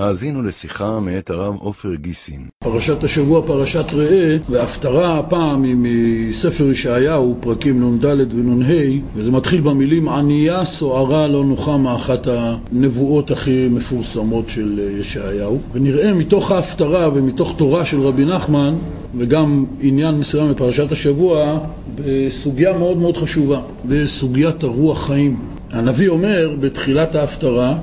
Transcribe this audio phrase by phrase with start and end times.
[0.00, 2.46] האזינו לשיחה מאת הרב עופר גיסין.
[2.58, 10.08] פרשת השבוע, פרשת ראה, וההפטרה הפעם היא מספר ישעיהו, פרקים נ"ד ונ"ה, וזה מתחיל במילים
[10.08, 15.58] ענייה סוערה לא נוחה מאחת הנבואות הכי מפורסמות של ישעיהו.
[15.72, 18.74] ונראה מתוך ההפטרה ומתוך תורה של רבי נחמן,
[19.18, 21.58] וגם עניין מסוים בפרשת השבוע,
[21.94, 25.36] בסוגיה מאוד מאוד חשובה, בסוגיית הרוח חיים.
[25.70, 27.74] הנביא אומר בתחילת ההפטרה,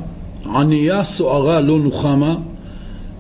[0.56, 2.36] ענייה סוערה לא נוחמה,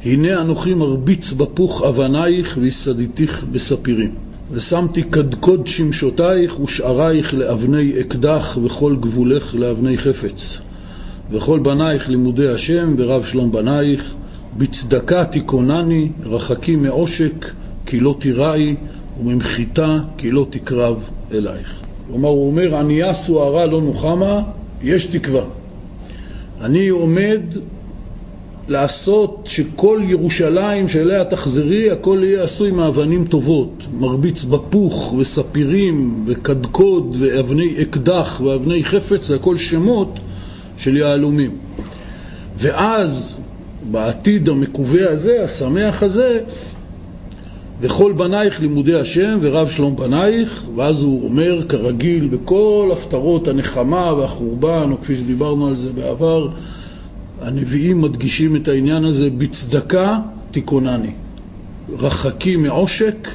[0.05, 4.11] הנה אנוכי מרביץ בפוך אבנייך ויסדיתיך בספירים.
[4.51, 10.61] ושמתי קדקוד שמשותייך ושערייך לאבני אקדח וכל גבולך לאבני חפץ.
[11.31, 14.13] וכל בנייך לימודי השם ורב שלום בנייך,
[14.57, 17.51] בצדקה תיכונני, רחקי מעושק,
[17.85, 18.75] כי לא תיראי,
[19.19, 21.81] וממחיתה, כי לא תקרב אלייך.
[22.07, 24.41] כלומר, הוא אומר, ענייה סוערה לא נוחמה,
[24.81, 25.43] יש תקווה.
[26.61, 27.41] אני עומד
[28.67, 33.83] לעשות שכל ירושלים שאליה תחזרי, הכל יהיה עשוי מאבנים טובות.
[33.99, 40.19] מרביץ בפוך וספירים וקדקוד ואבני אקדח ואבני חפץ, זה הכל שמות
[40.77, 41.51] של יהלומים.
[42.57, 43.37] ואז,
[43.91, 46.39] בעתיד המקווה הזה, השמח הזה,
[47.81, 54.89] וכל בנייך לימודי השם ורב שלום בנייך, ואז הוא אומר כרגיל בכל הפטרות הנחמה והחורבן,
[54.91, 56.49] או כפי שדיברנו על זה בעבר,
[57.41, 60.19] הנביאים מדגישים את העניין הזה, בצדקה
[60.51, 61.11] תיכונני.
[61.99, 63.27] רחקי מעושק,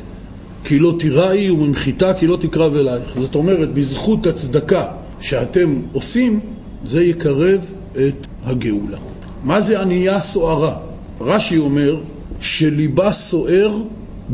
[0.65, 3.19] כי לא תיראי, וממחיתה, כי לא תקרב אלייך.
[3.21, 4.85] זאת אומרת, בזכות הצדקה
[5.21, 6.41] שאתם עושים,
[6.85, 7.61] זה יקרב
[7.93, 8.99] את הגאולה.
[9.45, 10.77] מה זה ענייה סוערה?
[11.21, 11.97] רש"י אומר
[12.41, 13.83] שליבה סוער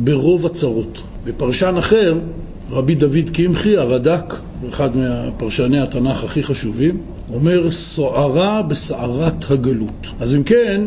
[0.04, 1.00] ברוב הצרות.
[1.24, 2.14] בפרשן אחר,
[2.70, 4.34] רבי דוד קמחי, הרד"ק,
[4.68, 6.98] אחד מהפרשני התנ"ך הכי חשובים,
[7.32, 10.06] אומר סוערה בסערת הגלות.
[10.20, 10.82] אז אם כן,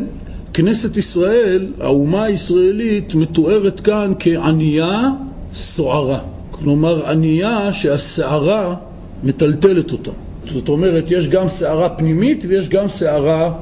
[0.54, 5.10] כנסת ישראל, האומה הישראלית, מתוארת כאן כענייה
[5.54, 6.20] סוערה.
[6.52, 8.76] כלומר, ענייה שהסערה
[9.24, 10.12] מטלטלת אותה.
[10.54, 13.54] זאת אומרת, יש גם סערה פנימית ויש גם סערה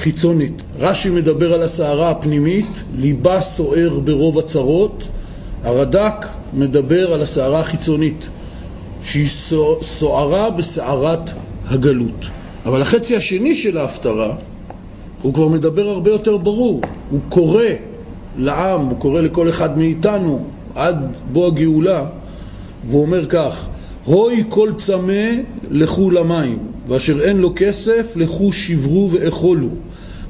[0.00, 0.62] חיצונית.
[0.78, 5.04] רש"י מדבר על הסערה הפנימית, ליבה סוער ברוב הצרות.
[5.64, 8.28] הרד"ק מדבר על הסערה החיצונית,
[9.02, 9.28] שהיא
[9.82, 11.30] סוערה בסערת
[11.66, 12.24] הגלות.
[12.66, 14.34] אבל החצי השני של ההפטרה,
[15.22, 16.80] הוא כבר מדבר הרבה יותר ברור.
[17.10, 17.64] הוא קורא
[18.38, 20.44] לעם, הוא קורא לכל אחד מאיתנו
[20.74, 22.04] עד בוא הגאולה,
[22.88, 23.66] והוא אומר כך:
[24.04, 25.30] הוי כל צמא
[25.70, 26.58] לכו למים,
[26.88, 29.68] ואשר אין לו כסף לכו שברו ואכולו,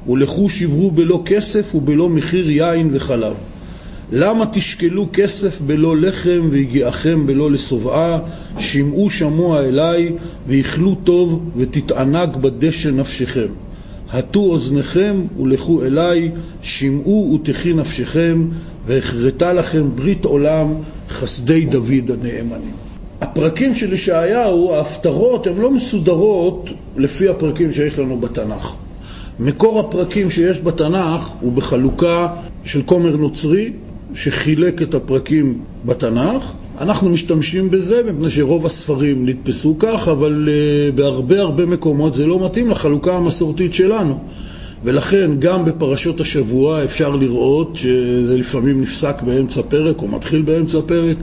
[0.09, 3.33] ולכו שברו בלא כסף ובלא מחיר יין וחלב.
[4.11, 8.19] למה תשקלו כסף בלא לחם והגיעכם בלא לשובעה?
[8.57, 10.11] שמעו שמוע אליי
[10.47, 13.47] ואכלו טוב ותתענג בדשא נפשכם.
[14.11, 18.47] הטו אוזניכם ולכו אליי, שמעו ותחי נפשכם,
[18.85, 20.73] והכרתה לכם ברית עולם
[21.09, 22.73] חסדי דוד הנאמנים.
[23.21, 28.75] הפרקים של ישעיהו, ההפטרות, הן לא מסודרות לפי הפרקים שיש לנו בתנ"ך.
[29.41, 32.27] מקור הפרקים שיש בתנ"ך הוא בחלוקה
[32.65, 33.71] של כומר נוצרי
[34.15, 36.53] שחילק את הפרקים בתנ"ך.
[36.81, 42.45] אנחנו משתמשים בזה מפני שרוב הספרים נתפסו כך, אבל uh, בהרבה הרבה מקומות זה לא
[42.45, 44.19] מתאים לחלוקה המסורתית שלנו.
[44.83, 51.17] ולכן גם בפרשות השבוע אפשר לראות שזה לפעמים נפסק באמצע פרק או מתחיל באמצע פרק,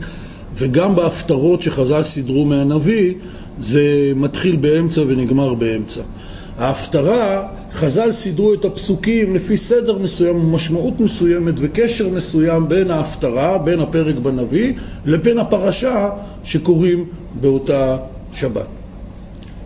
[0.56, 3.15] וגם בהפטרות שחז"ל סידרו מהנביא
[3.61, 6.00] זה מתחיל באמצע ונגמר באמצע.
[6.59, 13.81] ההפטרה, חז"ל סידרו את הפסוקים לפי סדר מסוים ומשמעות מסוימת וקשר מסוים בין ההפטרה, בין
[13.81, 14.73] הפרק בנביא,
[15.06, 16.11] לבין הפרשה
[16.45, 17.05] שקוראים
[17.41, 17.97] באותה
[18.33, 18.67] שבת.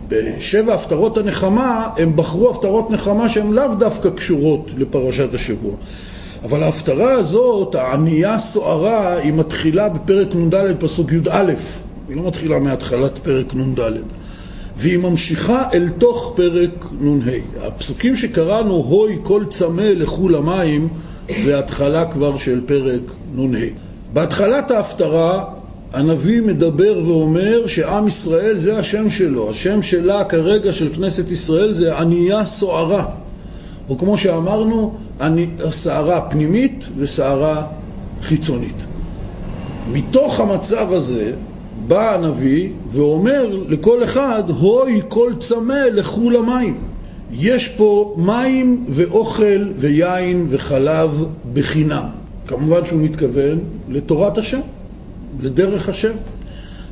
[0.07, 5.75] בשבע הפטרות הנחמה, הם בחרו הפטרות נחמה שהן לאו דווקא קשורות לפרשת השבוע.
[6.43, 11.53] אבל ההפטרה הזאת, הענייה סוערה, היא מתחילה בפרק נ"ד פסוק י"א.
[12.09, 13.79] היא לא מתחילה מהתחלת פרק נ"ד.
[14.77, 17.31] והיא ממשיכה אל תוך פרק נ"ה.
[17.67, 20.87] הפסוקים שקראנו, הוי כל צמא לכו למים,
[21.43, 23.01] זה התחלה כבר של פרק
[23.35, 23.57] נ"ה.
[24.13, 25.43] בהתחלת ההפטרה
[25.93, 29.49] הנביא מדבר ואומר שעם ישראל זה השם שלו.
[29.49, 33.05] השם שלה כרגע של כנסת ישראל זה ענייה סוערה.
[33.89, 34.95] או כמו שאמרנו,
[35.69, 37.65] סערה פנימית וסערה
[38.21, 38.85] חיצונית.
[39.91, 41.31] מתוך המצב הזה
[41.87, 46.77] בא הנביא ואומר לכל אחד, הוי כל צמא לכו למים.
[47.31, 52.07] יש פה מים ואוכל ויין וחלב בחינם.
[52.47, 53.59] כמובן שהוא מתכוון
[53.89, 54.59] לתורת השם,
[55.41, 56.13] לדרך השם.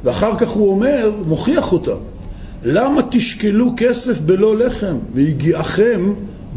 [0.04, 1.96] ואחר כך הוא אומר, מוכיח אותה,
[2.64, 6.14] למה תשקלו כסף בלא לחם והגיעכם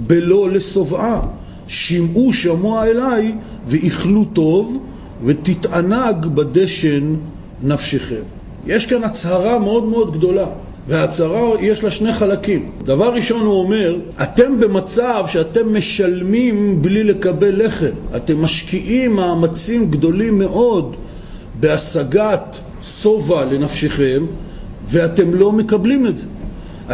[0.06, 1.20] בלא לשובעה?
[1.66, 3.34] שמעו שמוע אליי
[3.68, 4.78] ואיכלו טוב
[5.24, 7.14] ותתענג בדשן
[7.62, 8.22] נפשכם.
[8.66, 10.46] יש כאן הצהרה מאוד מאוד גדולה.
[10.88, 12.70] וההצהרה יש לה שני חלקים.
[12.84, 17.94] דבר ראשון הוא אומר, אתם במצב שאתם משלמים בלי לקבל לחם.
[18.16, 20.96] אתם משקיעים מאמצים גדולים מאוד
[21.60, 24.26] בהשגת שובע לנפשכם,
[24.88, 26.26] ואתם לא מקבלים את זה.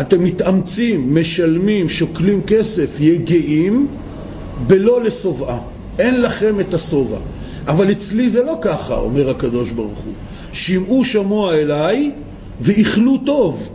[0.00, 3.86] אתם מתאמצים, משלמים, שוקלים כסף, יגעים,
[4.66, 5.58] בלא לשובעה.
[5.98, 7.18] אין לכם את השובע.
[7.66, 10.12] אבל אצלי זה לא ככה, אומר הקדוש ברוך הוא.
[10.52, 12.10] שמעו שמוע אליי
[12.60, 13.68] ואיכלו טוב.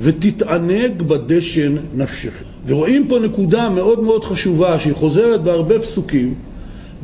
[0.00, 2.44] ותתענג בדשן נפשכם.
[2.66, 6.34] ורואים פה נקודה מאוד מאוד חשובה שהיא חוזרת בהרבה פסוקים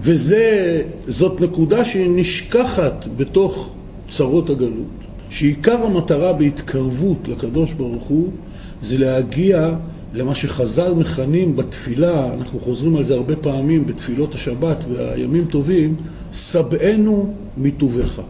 [0.01, 3.75] וזאת נקודה שהיא נשכחת בתוך
[4.11, 4.87] צרות הגלות
[5.31, 8.31] שעיקר המטרה בהתקרבות לקדוש ברוך הוא
[8.83, 9.75] זה להגיע
[10.15, 15.95] למה שחז"ל מכנים בתפילה, אנחנו חוזרים על זה הרבה פעמים בתפילות השבת והימים טובים,
[16.33, 18.21] שבענו מטובך.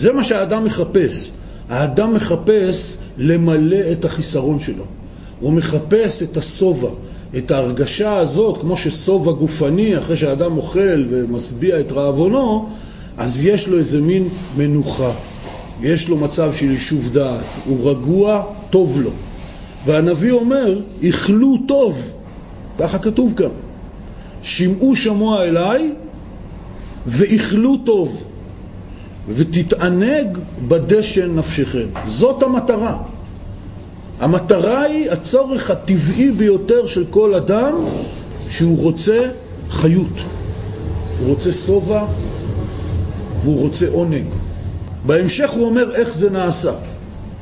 [0.00, 1.30] זה מה שהאדם מחפש.
[1.68, 4.84] האדם מחפש למלא את החיסרון שלו.
[5.40, 6.88] הוא מחפש את השובע,
[7.38, 12.68] את ההרגשה הזאת, כמו ששובע גופני, אחרי שהאדם אוכל ומשביע את רעבונו,
[13.18, 15.10] אז יש לו איזה מין מנוחה.
[15.82, 19.10] יש לו מצב של יישוב דעת, הוא רגוע, טוב לו.
[19.86, 22.12] והנביא אומר, איכלו טוב,
[22.78, 23.50] ככה כתוב כאן.
[24.42, 25.92] שמעו שמוע אליי
[27.06, 28.24] ואיכלו טוב.
[29.36, 30.38] ותתענג
[30.68, 31.86] בדשן נפשכם.
[32.08, 32.96] זאת המטרה.
[34.20, 37.72] המטרה היא הצורך הטבעי ביותר של כל אדם
[38.48, 39.20] שהוא רוצה
[39.70, 40.16] חיות.
[41.20, 42.04] הוא רוצה שובע
[43.42, 44.24] והוא רוצה עונג.
[45.06, 46.72] בהמשך הוא אומר איך זה נעשה.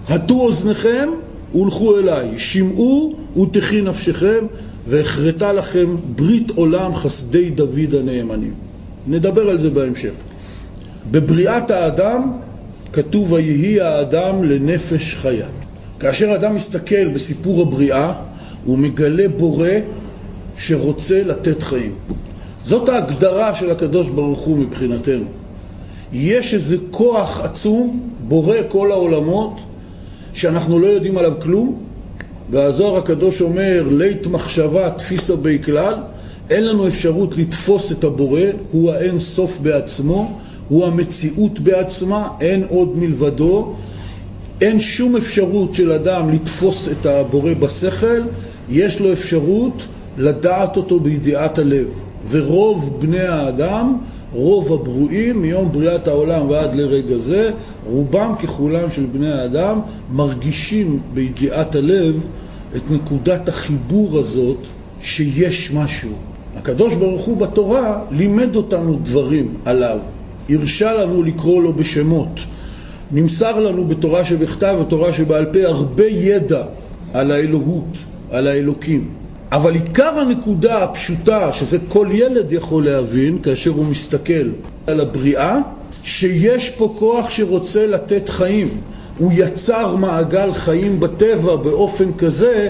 [0.09, 1.09] הטו אוזניכם
[1.55, 4.47] ולכו אליי, שמעו ותחי נפשכם
[4.89, 8.55] והחרתה לכם ברית עולם חסדי דוד הנאמנים.
[9.07, 10.13] נדבר על זה בהמשך.
[11.11, 12.33] בבריאת האדם
[12.93, 15.47] כתוב ויהי האדם לנפש חיה.
[16.01, 18.13] כאשר אדם מסתכל בסיפור הבריאה,
[18.65, 19.69] הוא מגלה בורא
[20.57, 21.95] שרוצה לתת חיים.
[22.65, 25.25] זאת ההגדרה של הקדוש ברוך הוא מבחינתנו.
[26.13, 29.57] יש איזה כוח עצום, בורא כל העולמות,
[30.35, 31.79] שאנחנו לא יודעים עליו כלום,
[32.51, 35.95] והזוהר הקדוש אומר, לית מחשבה תפיסה בי כלל,
[36.51, 38.41] אין לנו אפשרות לתפוס את הבורא,
[38.73, 43.75] הוא האין סוף בעצמו, הוא המציאות בעצמה, אין עוד מלבדו,
[44.61, 48.23] אין שום אפשרות של אדם לתפוס את הבורא בשכל,
[48.71, 49.83] יש לו אפשרות
[50.19, 51.87] לדעת אותו בידיעת הלב.
[52.31, 53.97] ורוב בני האדם,
[54.33, 57.51] רוב הברואים, מיום בריאת העולם ועד לרגע זה,
[57.87, 59.81] רובם ככולם של בני האדם
[60.13, 62.15] מרגישים בידיעת הלב
[62.77, 64.57] את נקודת החיבור הזאת
[65.01, 66.11] שיש משהו.
[66.57, 69.99] הקדוש ברוך הוא בתורה לימד אותנו דברים עליו.
[70.49, 72.41] הרשה לנו לקרוא לו בשמות.
[73.13, 76.63] נמסר לנו בתורה שבכתב ותורה שבעל פה הרבה ידע
[77.13, 77.97] על האלוהות,
[78.31, 79.09] על האלוקים.
[79.53, 84.49] אבל עיקר הנקודה הפשוטה, שזה כל ילד יכול להבין כאשר הוא מסתכל
[84.87, 85.59] על הבריאה,
[86.03, 88.69] שיש פה כוח שרוצה לתת חיים.
[89.19, 92.69] הוא יצר מעגל חיים בטבע באופן כזה,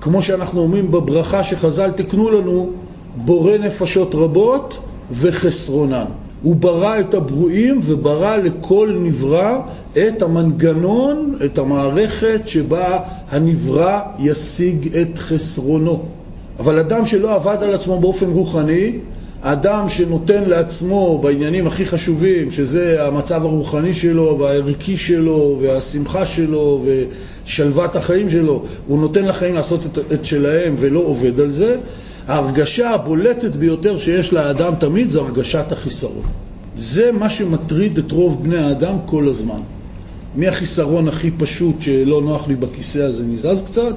[0.00, 2.70] כמו שאנחנו אומרים בברכה שחז"ל תקנו לנו,
[3.16, 4.78] בורא נפשות רבות
[5.12, 6.04] וחסרונן.
[6.42, 9.58] הוא ברא את הברואים וברא לכל נברא
[9.92, 12.98] את המנגנון, את המערכת שבה
[13.30, 16.02] הנברא ישיג את חסרונו.
[16.58, 18.92] אבל אדם שלא עבד על עצמו באופן רוחני,
[19.42, 26.84] אדם שנותן לעצמו בעניינים הכי חשובים, שזה המצב הרוחני שלו והערכי שלו והשמחה שלו
[27.44, 31.76] ושלוות החיים שלו, הוא נותן לחיים לעשות את, את שלהם ולא עובד על זה,
[32.30, 36.26] ההרגשה הבולטת ביותר שיש לאדם תמיד זה הרגשת החיסרון.
[36.76, 39.60] זה מה שמטריד את רוב בני האדם כל הזמן.
[40.36, 43.94] מהחיסרון הכי פשוט שלא נוח לי בכיסא הזה נזז קצת,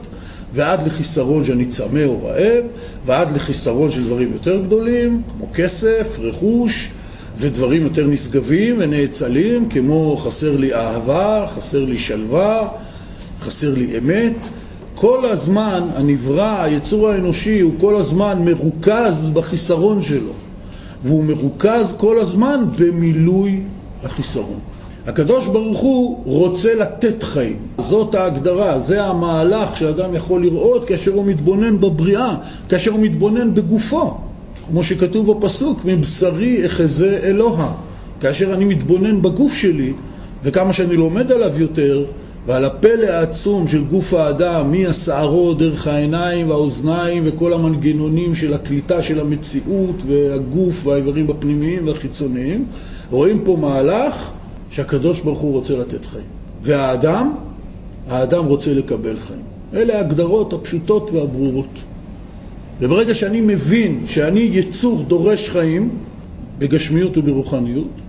[0.54, 2.63] ועד לחיסרון שאני צמא או רעב,
[3.06, 6.90] ועד לחיסרון של דברים יותר גדולים, כמו כסף, רכוש,
[7.38, 12.68] ודברים יותר נשגבים ונאצלים, כמו חסר לי אהבה, חסר לי שלווה,
[13.42, 14.48] חסר לי אמת.
[14.95, 20.31] כל הזמן הנברא, היצור האנושי, הוא כל הזמן מרוכז בחיסרון שלו,
[21.03, 23.62] והוא מרוכז כל הזמן במילוי
[24.03, 24.59] החיסרון.
[25.07, 31.25] הקדוש ברוך הוא רוצה לתת חיים, זאת ההגדרה, זה המהלך שאדם יכול לראות כאשר הוא
[31.25, 32.35] מתבונן בבריאה,
[32.69, 34.17] כאשר הוא מתבונן בגופו,
[34.69, 37.73] כמו שכתוב בפסוק, מבשרי אחזה אלוה.
[38.19, 39.93] כאשר אני מתבונן בגוף שלי,
[40.43, 42.05] וכמה שאני לומד עליו יותר,
[42.47, 49.19] ועל הפלא העצום של גוף האדם, מהשערות, דרך העיניים והאוזניים וכל המנגנונים של הקליטה של
[49.19, 52.65] המציאות והגוף והאיברים הפנימיים והחיצוניים,
[53.12, 54.31] רואים פה מהלך
[54.69, 56.25] שהקדוש ברוך הוא רוצה לתת חיים.
[56.63, 57.33] והאדם,
[58.07, 59.41] האדם רוצה לקבל חיים.
[59.73, 61.79] אלה ההגדרות הפשוטות והברורות.
[62.79, 65.89] וברגע שאני מבין שאני יצור דורש חיים,
[66.59, 68.02] בגשמיות וברוחניות,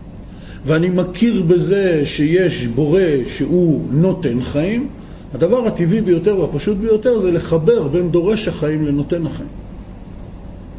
[0.66, 4.88] ואני מכיר בזה שיש בורא שהוא נותן חיים,
[5.34, 9.48] הדבר הטבעי ביותר והפשוט ביותר זה לחבר בין דורש החיים לנותן החיים.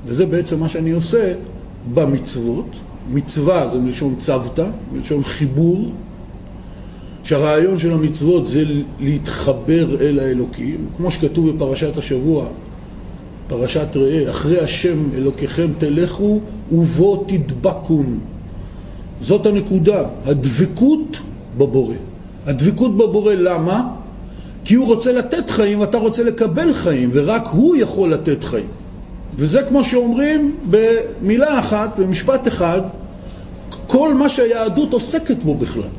[0.06, 1.34] וזה בעצם מה שאני עושה
[1.94, 2.76] במצוות.
[3.14, 5.92] מצווה זה מלשון צוותא, מלשון חיבור,
[7.24, 8.64] שהרעיון של המצוות זה
[9.00, 12.46] להתחבר אל האלוקים, כמו שכתוב בפרשת השבוע,
[13.48, 16.40] פרשת ראה, אחרי השם אלוקיכם תלכו
[16.72, 18.20] ובו תדבקון.
[19.22, 21.20] זאת הנקודה, הדבקות
[21.58, 21.96] בבורא.
[22.46, 23.90] הדבקות בבורא, למה?
[24.66, 28.68] כי הוא רוצה לתת חיים ואתה רוצה לקבל חיים, ורק הוא יכול לתת חיים.
[29.36, 32.82] וזה כמו שאומרים במילה אחת, במשפט אחד,
[33.88, 35.90] כל מה שהיהדות עוסקת בו בכלל.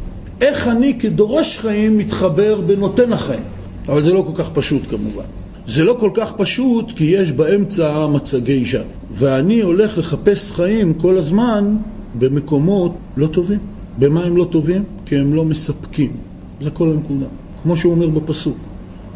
[0.40, 3.42] איך אני כדורש חיים מתחבר בנותן החיים.
[3.88, 5.24] אבל זה לא כל כך פשוט כמובן.
[5.66, 8.80] זה לא כל כך פשוט כי יש באמצע מצגי ז'אן.
[9.12, 11.76] ואני הולך לחפש חיים כל הזמן
[12.18, 13.58] במקומות לא טובים.
[13.98, 14.84] במה הם לא טובים?
[15.06, 16.12] כי הם לא מספקים.
[16.60, 17.26] זה כל הנקודה.
[17.62, 18.56] כמו שהוא אומר בפסוק.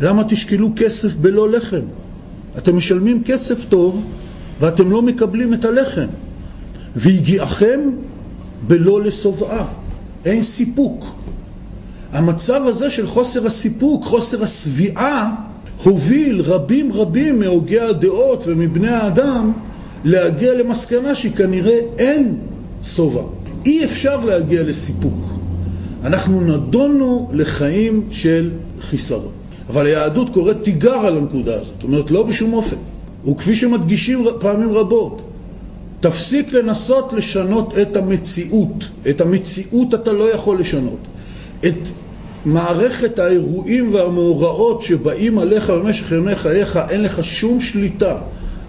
[0.01, 1.81] למה תשקלו כסף בלא לחם?
[2.59, 4.05] אתם משלמים כסף טוב
[4.61, 6.07] ואתם לא מקבלים את הלחם.
[6.97, 7.81] והגיעכם
[8.67, 9.67] בלא לשובעה.
[10.25, 11.15] אין סיפוק.
[12.13, 15.35] המצב הזה של חוסר הסיפוק, חוסר השביעה,
[15.85, 19.53] הוביל רבים רבים מהוגי הדעות ומבני האדם
[20.05, 22.37] להגיע למסקנה שכנראה אין
[22.85, 23.23] שובע.
[23.67, 25.25] אי אפשר להגיע לסיפוק.
[26.05, 29.33] אנחנו נדונו לחיים של חיסרון.
[29.69, 32.77] אבל היהדות קוראת תיגר על הנקודה הזאת, זאת אומרת לא בשום אופן.
[33.29, 35.23] וכפי שמדגישים פעמים רבות,
[36.01, 38.89] תפסיק לנסות לשנות את המציאות.
[39.11, 40.99] את המציאות אתה לא יכול לשנות.
[41.67, 41.89] את
[42.45, 48.19] מערכת האירועים והמאורעות שבאים עליך במשך ימי חייך, אין לך שום שליטה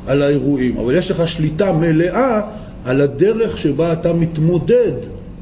[0.07, 2.41] על האירועים, אבל יש לך שליטה מלאה
[2.85, 4.93] על הדרך שבה אתה מתמודד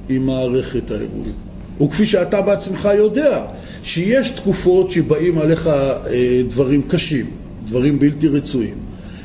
[0.09, 1.33] עם מערכת האירועים.
[1.81, 3.45] וכפי שאתה בעצמך יודע,
[3.83, 7.25] שיש תקופות שבאים עליך אה, דברים קשים,
[7.65, 8.75] דברים בלתי רצויים.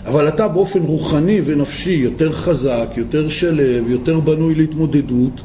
[0.07, 5.41] אבל אתה באופן רוחני ונפשי יותר חזק, יותר שלב, יותר בנוי להתמודדות,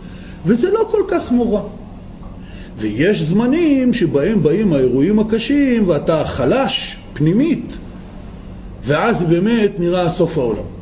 [0.45, 1.61] וזה לא כל כך נורא.
[2.77, 7.77] ויש זמנים שבהם באים האירועים הקשים ואתה חלש פנימית,
[8.85, 10.78] ואז באמת נראה סוף העולם.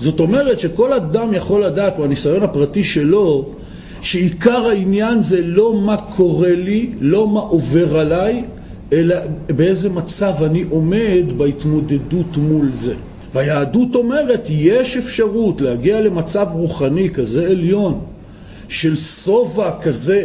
[0.00, 3.44] זאת אומרת שכל אדם יכול לדעת מהניסיון הפרטי שלו
[4.02, 8.44] שעיקר העניין זה לא מה קורה לי, לא מה עובר עליי,
[8.92, 9.16] אלא
[9.46, 12.94] באיזה מצב אני עומד בהתמודדות מול זה.
[13.34, 18.00] והיהדות אומרת, יש אפשרות להגיע למצב רוחני כזה עליון,
[18.68, 20.24] של שובע כזה,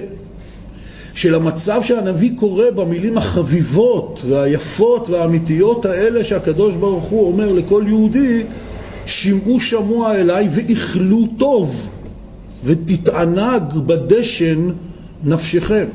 [1.14, 8.44] של המצב שהנביא קורא במילים החביבות והיפות והאמיתיות האלה שהקדוש ברוך הוא אומר לכל יהודי,
[9.06, 11.88] שמעו שמוע אליי ואיכלו טוב
[12.64, 14.70] ותתענג בדשן
[15.24, 15.86] נפשכם.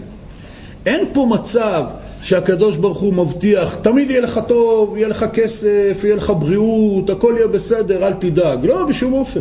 [0.86, 1.84] אין פה מצב
[2.22, 7.34] שהקדוש ברוך הוא מבטיח, תמיד יהיה לך טוב, יהיה לך כסף, יהיה לך בריאות, הכל
[7.36, 8.66] יהיה בסדר, אל תדאג.
[8.66, 9.40] לא, בשום אופן.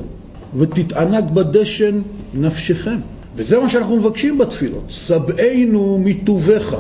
[0.58, 2.02] ותתענג בדשן
[2.34, 3.00] נפשכם.
[3.36, 4.84] וזה מה שאנחנו מבקשים בתפילות.
[4.90, 6.76] שבענו מטובך.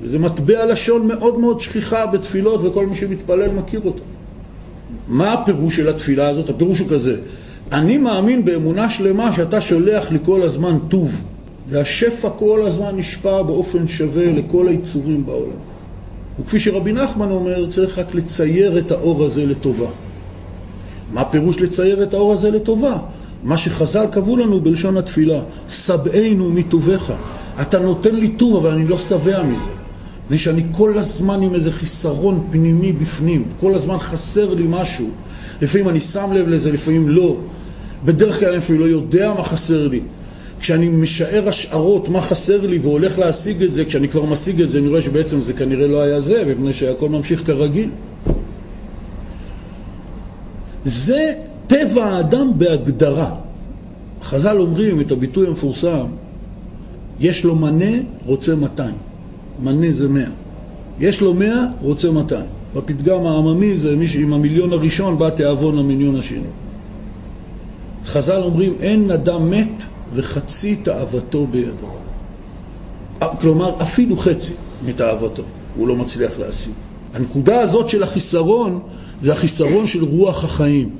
[0.00, 4.02] וזה מטבע לשון מאוד מאוד שכיחה בתפילות, וכל מי שמתפלל מכיר אותה.
[5.08, 6.48] מה הפירוש של התפילה הזאת?
[6.48, 7.16] הפירוש הוא כזה,
[7.72, 11.22] אני מאמין באמונה שלמה שאתה שולח לי כל הזמן טוב.
[11.68, 15.58] והשפע כל הזמן נשפע באופן שווה לכל היצורים בעולם.
[16.40, 19.86] וכפי שרבי נחמן אומר, צריך רק לצייר את האור הזה לטובה.
[21.12, 22.96] מה פירוש לצייר את האור הזה לטובה?
[23.42, 25.40] מה שחז"ל קבעו לנו בלשון התפילה,
[25.70, 27.12] שבענו מטובך.
[27.60, 29.70] אתה נותן לי טוב, אבל אני לא שבע מזה.
[30.26, 35.08] מפני שאני כל הזמן עם איזה חיסרון פנימי בפנים, כל הזמן חסר לי משהו.
[35.62, 37.36] לפעמים אני שם לב לזה, לפעמים לא.
[38.04, 40.00] בדרך כלל אני אפילו לא יודע מה חסר לי.
[40.60, 44.78] כשאני משער השערות מה חסר לי והולך להשיג את זה, כשאני כבר משיג את זה,
[44.78, 47.90] אני רואה שבעצם זה כנראה לא היה זה, מפני שהכל ממשיך כרגיל.
[50.84, 51.34] זה
[51.66, 53.34] טבע האדם בהגדרה.
[54.22, 56.06] חז"ל אומרים את הביטוי המפורסם,
[57.20, 57.92] יש לו מנה,
[58.26, 59.05] רוצה 200.
[59.62, 60.24] מנה זה 100.
[61.00, 62.44] יש לו 100, רוצה 200.
[62.74, 66.48] בפתגם העממי זה מי שעם המיליון הראשון בא תיאבון למיליון השני.
[68.06, 69.84] חז"ל אומרים, אין אדם מת
[70.14, 71.88] וחצי תאוותו בידו.
[73.40, 74.52] כלומר, אפילו חצי
[74.84, 75.42] מתאוותו,
[75.76, 76.72] הוא לא מצליח להשיג.
[77.14, 78.80] הנקודה הזאת של החיסרון,
[79.22, 80.90] זה החיסרון של רוח החיים.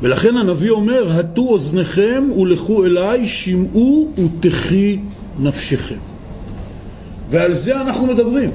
[0.00, 4.98] ולכן הנביא אומר, הטו אוזניכם ולכו אליי, שמעו ותחי
[5.38, 6.09] נפשכם.
[7.30, 8.50] ועל זה אנחנו מדברים.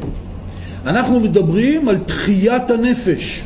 [0.86, 3.44] אנחנו מדברים על תחיית הנפש.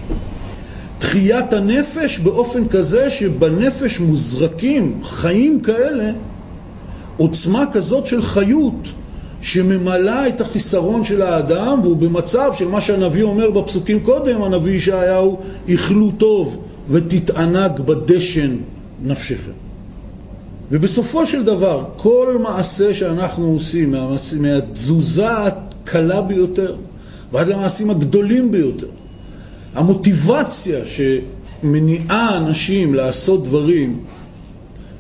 [0.97, 6.11] תחיית הנפש באופן כזה שבנפש מוזרקים חיים כאלה,
[7.17, 8.87] עוצמה כזאת של חיות
[9.41, 15.39] שממלאה את החיסרון של האדם והוא במצב של מה שהנביא אומר בפסוקים קודם, הנביא ישעיהו,
[15.67, 16.57] איכלו טוב
[16.89, 18.55] ותתענג בדשן
[19.03, 19.68] נפשכם.
[20.71, 23.95] ובסופו של דבר, כל מעשה שאנחנו עושים,
[24.39, 26.75] מהתזוזה הקלה ביותר
[27.31, 28.87] ועד למעשים הגדולים ביותר,
[29.75, 33.99] המוטיבציה שמניעה אנשים לעשות דברים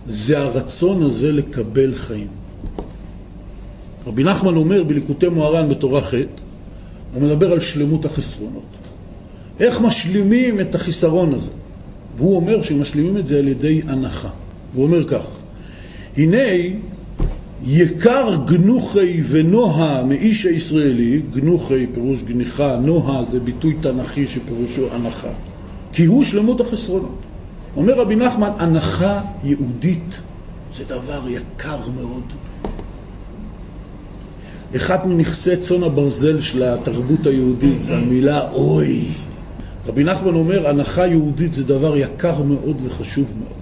[0.07, 2.27] זה הרצון הזה לקבל חיים.
[4.07, 6.13] רבי נחמן אומר בליקוטי מוהר"ן בתורה ח',
[7.13, 8.63] הוא מדבר על שלמות החסרונות.
[9.59, 11.51] איך משלימים את החיסרון הזה?
[12.17, 14.29] והוא אומר שמשלימים את זה על ידי הנחה.
[14.73, 15.38] הוא אומר כך,
[16.19, 16.77] הנה
[17.63, 25.31] יקר גנוחי ונוה מאיש הישראלי, גנוחי פירוש גניחה, נוה זה ביטוי תנכי שפירושו הנחה,
[25.93, 27.17] כי הוא שלמות החסרונות.
[27.75, 30.21] אומר רבי נחמן, הנחה יהודית
[30.73, 32.23] זה דבר יקר מאוד.
[34.75, 39.01] אחד מנכסי צאן הברזל של התרבות היהודית זה המילה אוי.
[39.87, 43.59] רבי נחמן אומר, הנחה יהודית זה דבר יקר מאוד וחשוב מאוד,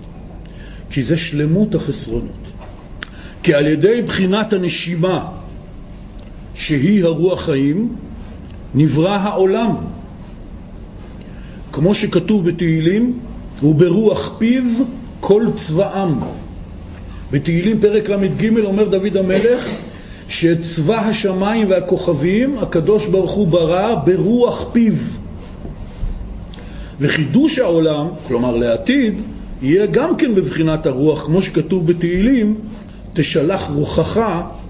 [0.90, 2.47] כי זה שלמות החסרונות.
[3.48, 5.26] כי על ידי בחינת הנשימה,
[6.54, 7.96] שהיא הרוח חיים,
[8.76, 9.76] נברא העולם.
[11.72, 13.20] כמו שכתוב בתהילים,
[13.64, 14.64] וברוח פיו
[15.20, 16.10] כל צבאם.
[17.32, 19.70] בתהילים פרק ל"ג אומר דוד המלך
[20.28, 24.94] שאת צבא השמיים והכוכבים הקדוש ברוך הוא ברא ברוח פיו.
[27.00, 29.22] וחידוש העולם, כלומר לעתיד,
[29.62, 32.56] יהיה גם כן בבחינת הרוח, כמו שכתוב בתהילים,
[33.18, 34.22] תשלח רוחך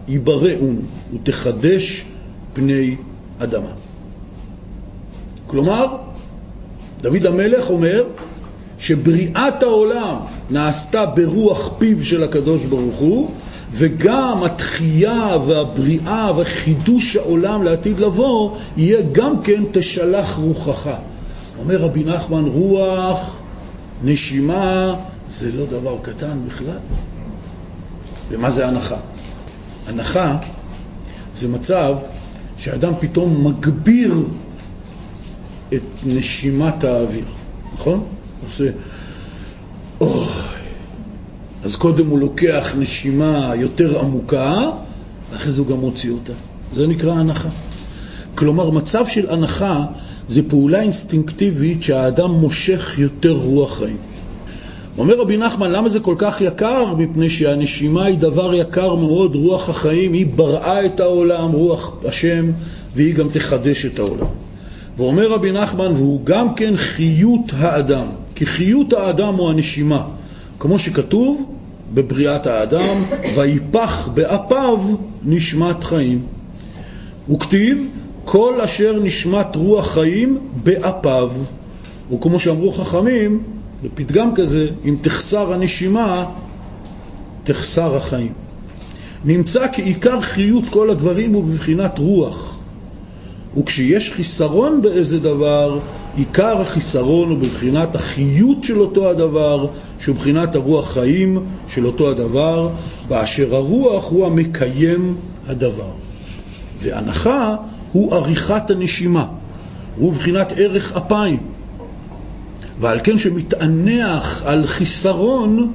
[0.08, 0.82] יבראון
[1.14, 2.06] ותחדש
[2.54, 2.96] פני
[3.40, 3.72] אדמה.
[5.48, 5.98] כלומר,
[7.02, 8.04] דוד המלך אומר
[8.80, 10.16] שבריאת העולם
[10.50, 13.30] נעשתה ברוח פיו של הקדוש ברוך הוא,
[13.72, 20.90] וגם התחייה והבריאה וחידוש העולם לעתיד לבוא, יהיה גם כן תשלח רוחך.
[21.60, 23.40] אומר רבי נחמן, רוח,
[24.04, 24.96] נשימה,
[25.30, 26.78] זה לא דבר קטן בכלל.
[28.30, 28.98] ומה זה הנחה?
[29.88, 30.38] הנחה
[31.34, 31.96] זה מצב
[32.58, 34.16] שאדם פתאום מגביר
[35.74, 37.26] את נשימת האוויר,
[37.74, 38.04] נכון?
[38.46, 38.70] עושה
[40.02, 40.28] אוי.
[41.64, 44.70] אז קודם הוא לוקח נשימה יותר עמוקה,
[45.32, 46.34] ואחרי זה הוא גם מוציא אותה.
[46.76, 47.50] זה נקרא הנחה.
[48.36, 49.86] כלומר, מצב של הנחה
[50.28, 53.98] זה פעולה אינסטינקטיבית שהאדם מושך יותר רוח חיים.
[54.98, 56.94] אומר רבי נחמן, למה זה כל כך יקר?
[56.98, 62.52] מפני שהנשימה היא דבר יקר מאוד, רוח החיים, היא בראה את העולם, רוח השם,
[62.96, 64.28] והיא גם תחדש את העולם.
[64.98, 68.06] ואומר רבי נחמן, והוא גם כן חיות האדם,
[68.36, 70.04] כי חיות האדם הוא הנשימה,
[70.60, 71.46] כמו שכתוב
[71.94, 73.04] בבריאת האדם,
[73.36, 74.80] ויפח באפיו
[75.26, 76.22] נשמת חיים.
[77.30, 77.88] וכתיב,
[78.26, 81.32] כל אשר נשמת רוח חיים באפיו.
[82.14, 83.44] וכמו שאמרו חכמים,
[83.84, 86.26] בפתגם כזה, אם תחסר הנשימה,
[87.44, 88.34] תחסר החיים.
[89.26, 92.60] נמצא כי עיקר חיות כל הדברים הוא בבחינת רוח.
[93.58, 95.80] וכשיש חיסרון באיזה דבר,
[96.18, 99.68] עיקר החיסרון הוא בבחינת החיות של אותו הדבר,
[100.00, 102.70] שהוא בבחינת הרוח חיים של אותו הדבר,
[103.08, 105.16] באשר הרוח הוא המקיים
[105.48, 105.92] הדבר.
[106.82, 107.56] והנחה
[107.92, 109.26] הוא עריכת הנשימה,
[109.96, 111.57] הוא בבחינת ערך אפיים.
[112.80, 115.72] ועל כן שמתענח על חיסרון,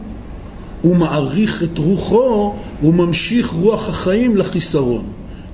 [0.83, 5.05] הוא מעריך את רוחו, הוא ממשיך רוח החיים לחיסרון.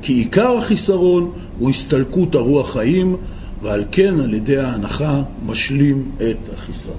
[0.02, 3.16] כי עיקר החיסרון הוא הסתלקות הרוח חיים,
[3.62, 6.96] ועל כן על ידי ההנחה משלים את החיסרון.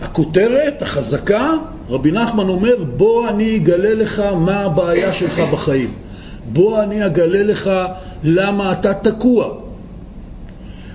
[0.00, 1.52] הכותרת, החזקה,
[1.88, 5.90] רבי נחמן אומר, בוא אני אגלה לך מה הבעיה שלך בחיים.
[6.52, 7.70] בוא אני אגלה לך
[8.24, 9.65] למה אתה תקוע.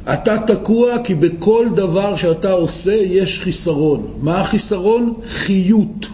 [0.03, 4.07] אתה תקוע כי בכל דבר שאתה עושה יש חיסרון.
[4.21, 5.13] מה החיסרון?
[5.27, 6.07] חיות.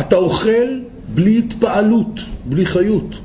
[0.00, 0.78] אתה אוכל
[1.14, 3.18] בלי התפעלות, בלי חיות.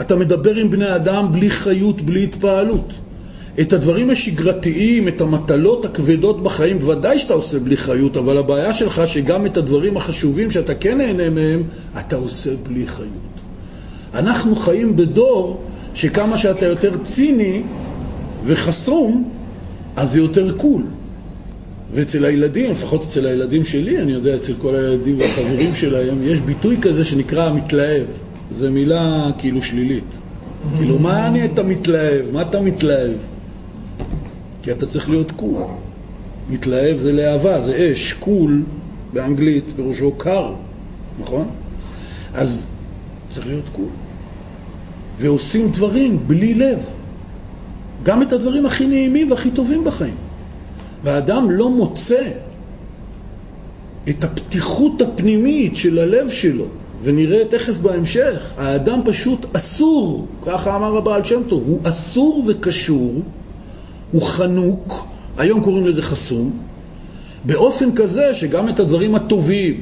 [0.00, 2.92] אתה מדבר עם בני אדם בלי חיות, בלי התפעלות.
[3.60, 9.02] את הדברים השגרתיים, את המטלות הכבדות בחיים, בוודאי שאתה עושה בלי חיות, אבל הבעיה שלך
[9.06, 11.62] שגם את הדברים החשובים שאתה כן נהנה מהם,
[12.00, 13.08] אתה עושה בלי חיות.
[14.14, 15.62] אנחנו חיים בדור
[15.94, 17.62] שכמה שאתה יותר ציני
[18.44, 19.28] וחסום,
[19.96, 20.82] אז זה יותר קול.
[21.92, 26.76] ואצל הילדים, לפחות אצל הילדים שלי, אני יודע, אצל כל הילדים והחברים שלהם, יש ביטוי
[26.80, 28.06] כזה שנקרא מתלהב.
[28.52, 30.18] זו מילה כאילו שלילית.
[30.76, 32.30] כאילו, מה אני אתה מתלהב?
[32.32, 33.16] מה אתה מתלהב?
[34.62, 35.62] כי אתה צריך להיות cool.
[36.50, 38.62] מתלהב זה להבה, זה אש, cool
[39.12, 40.54] באנגלית, פירושו קר,
[41.20, 41.48] נכון?
[42.34, 42.66] אז
[43.30, 43.88] צריך להיות cool.
[45.18, 46.78] ועושים דברים בלי לב.
[48.04, 50.14] גם את הדברים הכי נעימים והכי טובים בחיים.
[51.04, 52.22] והאדם לא מוצא
[54.08, 56.64] את הפתיחות הפנימית של הלב שלו,
[57.02, 63.22] ונראה תכף בהמשך, האדם פשוט אסור, ככה אמר הבעל שם טוב, הוא אסור וקשור,
[64.12, 65.06] הוא חנוק,
[65.38, 66.50] היום קוראים לזה חסום,
[67.44, 69.80] באופן כזה שגם את הדברים הטובים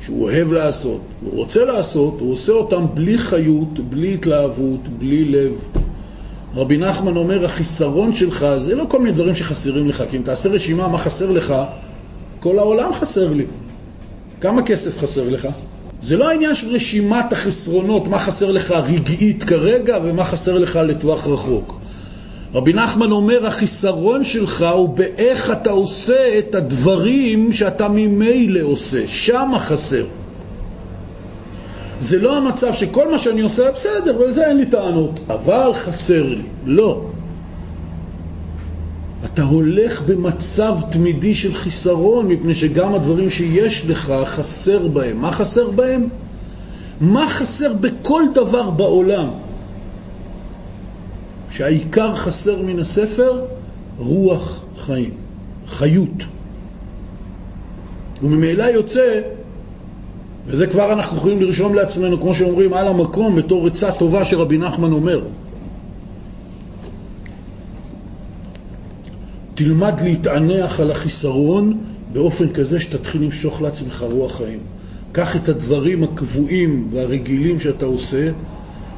[0.00, 5.52] שהוא אוהב לעשות, הוא רוצה לעשות, הוא עושה אותם בלי חיות, בלי התלהבות, בלי לב.
[6.56, 10.48] רבי נחמן אומר, החיסרון שלך זה לא כל מיני דברים שחסרים לך, כי אם תעשה
[10.48, 11.54] רשימה מה חסר לך,
[12.40, 13.44] כל העולם חסר לי.
[14.40, 15.48] כמה כסף חסר לך?
[16.02, 21.26] זה לא העניין של רשימת החסרונות, מה חסר לך רגעית כרגע ומה חסר לך לטווח
[21.26, 21.80] רחוק.
[22.54, 29.54] רבי נחמן אומר, החיסרון שלך הוא באיך אתה עושה את הדברים שאתה ממילא עושה, שם
[29.54, 30.04] החסר.
[32.00, 36.22] זה לא המצב שכל מה שאני עושה בסדר, ועל זה אין לי טענות, אבל חסר
[36.22, 36.46] לי.
[36.66, 37.04] לא.
[39.24, 45.20] אתה הולך במצב תמידי של חיסרון, מפני שגם הדברים שיש לך חסר בהם.
[45.20, 46.08] מה חסר בהם?
[47.00, 49.28] מה חסר בכל דבר בעולם?
[51.50, 53.44] שהעיקר חסר מן הספר?
[53.98, 55.14] רוח חיים,
[55.68, 56.22] חיות.
[58.22, 59.20] וממילא יוצא
[60.48, 64.92] וזה כבר אנחנו יכולים לרשום לעצמנו, כמו שאומרים, על המקום, בתור עצה טובה שרבי נחמן
[64.92, 65.20] אומר.
[69.54, 71.78] תלמד להתענח על החיסרון
[72.12, 74.58] באופן כזה שתתחיל למשוך לעצמך רוח חיים.
[75.12, 78.30] קח את הדברים הקבועים והרגילים שאתה עושה,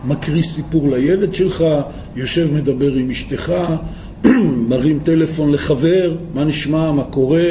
[0.04, 1.64] מקריא סיפור לילד שלך,
[2.16, 3.52] יושב מדבר עם אשתך,
[4.68, 7.48] מרים טלפון לחבר, מה נשמע, מה קורה,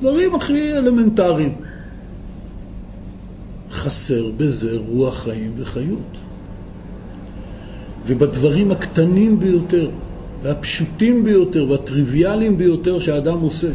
[0.00, 1.52] דברים הכי אלמנטריים.
[3.72, 6.16] חסר בזה רוח חיים וחיות.
[8.06, 9.90] ובדברים הקטנים ביותר,
[10.42, 13.68] והפשוטים ביותר, והטריוויאליים ביותר שהאדם עושה,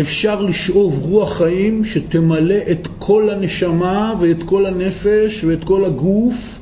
[0.00, 6.58] אפשר לשאוב רוח חיים שתמלא את כל הנשמה ואת כל הנפש ואת כל הגוף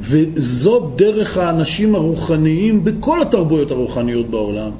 [0.00, 4.70] וזאת דרך האנשים הרוחניים בכל התרבויות הרוחניות בעולם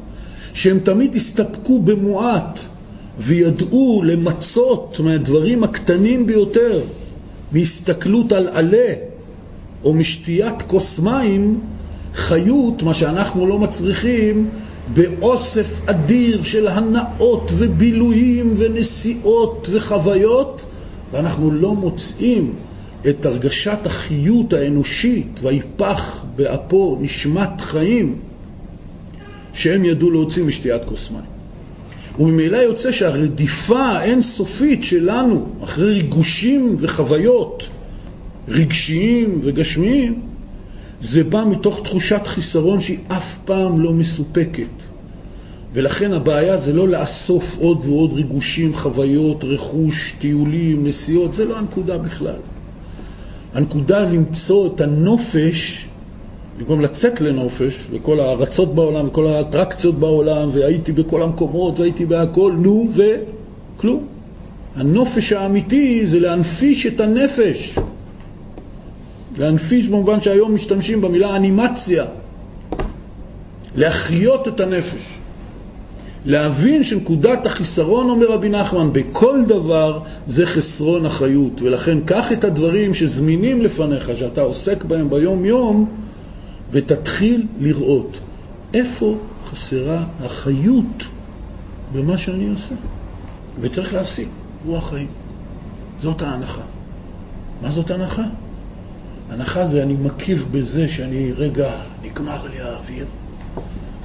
[0.54, 2.60] שהם תמיד הסתפקו במועט
[3.20, 6.80] וידעו למצות מהדברים הקטנים ביותר,
[7.52, 8.94] מהסתכלות על עלה
[9.84, 11.60] או משתיית כוס מים,
[12.14, 14.48] חיות, מה שאנחנו לא מצריכים,
[14.94, 20.66] באוסף אדיר של הנאות ובילויים ונסיעות וחוויות,
[21.12, 22.54] ואנחנו לא מוצאים
[23.08, 28.18] את הרגשת החיות האנושית, ויפח באפו נשמת חיים,
[29.54, 31.29] שהם ידעו להוציא משתיית כוס מים.
[32.20, 37.68] וממילא יוצא שהרדיפה האינסופית שלנו אחרי ריגושים וחוויות
[38.48, 40.20] רגשיים וגשמיים
[41.00, 44.68] זה בא מתוך תחושת חיסרון שהיא אף פעם לא מסופקת.
[45.72, 51.98] ולכן הבעיה זה לא לאסוף עוד ועוד ריגושים, חוויות, רכוש, טיולים, נסיעות, זה לא הנקודה
[51.98, 52.36] בכלל.
[53.54, 55.86] הנקודה למצוא את הנופש
[56.60, 62.88] במקום לצאת לנופש, לכל הארצות בעולם, וכל האטרקציות בעולם, והייתי בכל המקומות, והייתי בהכל, נו,
[62.94, 64.04] וכלום.
[64.76, 67.78] הנופש האמיתי זה להנפיש את הנפש.
[69.38, 72.04] להנפיש במובן שהיום משתמשים במילה אנימציה.
[73.76, 75.18] להחיות את הנפש.
[76.24, 81.62] להבין שנקודת החיסרון, אומר רבי נחמן, בכל דבר זה חסרון החיות.
[81.62, 85.86] ולכן קח את הדברים שזמינים לפניך, שאתה עוסק בהם ביום יום,
[86.70, 88.20] ותתחיל לראות
[88.74, 91.04] איפה חסרה החיות
[91.92, 92.74] במה שאני עושה.
[93.60, 94.28] וצריך להפסיק,
[94.66, 95.08] רוח חיים.
[96.00, 96.62] זאת ההנחה.
[97.62, 98.24] מה זאת הנחה?
[99.30, 101.70] הנחה זה אני מכיר בזה שאני, רגע,
[102.02, 103.06] נגמר לי האוויר,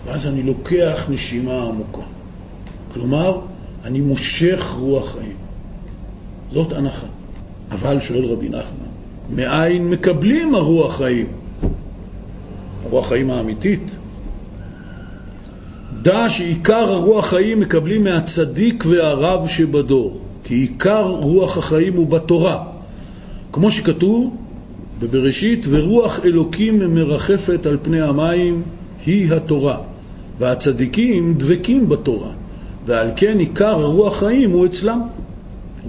[0.06, 2.02] ואז אני לוקח נשימה עמוקה.
[2.94, 3.42] כלומר,
[3.84, 5.38] אני מושך רוח חיים.
[6.52, 7.08] זאת הנחה.
[7.72, 8.88] אבל, שואל רבי נחמן,
[9.30, 11.28] מאין מקבלים הרוח חיים?
[12.86, 13.98] הרוח חיים האמיתית.
[16.02, 22.64] דע שעיקר הרוח חיים מקבלים מהצדיק והרב שבדור, כי עיקר רוח החיים הוא בתורה.
[23.52, 24.36] כמו שכתוב
[25.00, 28.62] בבראשית, ורוח אלוקים מרחפת על פני המים
[29.06, 29.78] היא התורה,
[30.40, 32.32] והצדיקים דבקים בתורה,
[32.86, 35.02] ועל כן עיקר הרוח חיים הוא אצלם.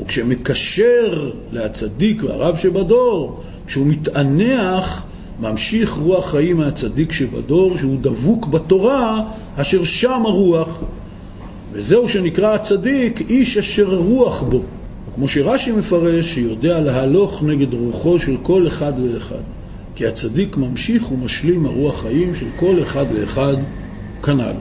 [0.01, 5.06] וכשמקשר להצדיק והרב שבדור, כשהוא מתענח,
[5.41, 9.23] ממשיך רוח חיים מהצדיק שבדור, שהוא דבוק בתורה,
[9.57, 10.83] אשר שם הרוח.
[11.73, 14.63] וזהו שנקרא הצדיק, איש אשר רוח בו.
[15.15, 19.43] כמו שרש"י מפרש, שיודע להלוך נגד רוחו של כל אחד ואחד.
[19.95, 23.57] כי הצדיק ממשיך ומשלים הרוח חיים של כל אחד ואחד
[24.23, 24.55] כנ"ל.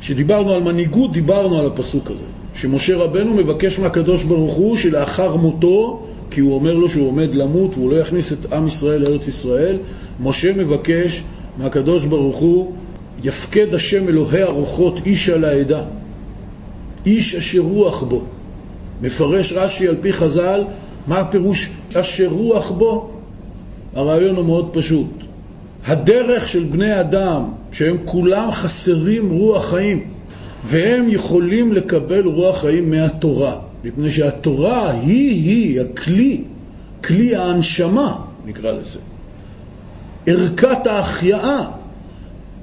[0.00, 2.24] כשדיברנו על מנהיגות, דיברנו על הפסוק הזה.
[2.54, 7.74] שמשה רבנו מבקש מהקדוש ברוך הוא שלאחר מותו, כי הוא אומר לו שהוא עומד למות
[7.74, 9.78] והוא לא יכניס את עם ישראל לארץ ישראל,
[10.20, 11.24] משה מבקש
[11.58, 12.72] מהקדוש ברוך הוא,
[13.24, 15.82] יפקד השם אלוהי הרוחות איש על העדה,
[17.06, 18.22] איש אשר רוח בו.
[19.02, 20.64] מפרש רש"י על פי חז"ל,
[21.06, 23.10] מה הפירוש אשר רוח בו?
[23.94, 25.08] הרעיון הוא מאוד פשוט.
[25.86, 30.04] הדרך של בני אדם, שהם כולם חסרים רוח חיים,
[30.64, 36.44] והם יכולים לקבל רוח חיים מהתורה, מפני שהתורה היא-היא הכלי,
[37.04, 38.98] כלי ההנשמה, נקרא לזה.
[40.26, 41.68] ערכת ההחייאה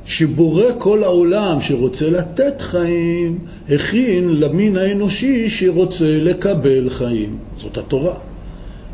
[0.06, 7.38] שבורא כל העולם שרוצה לתת חיים, הכין למין האנושי שרוצה לקבל חיים.
[7.58, 8.14] זאת התורה.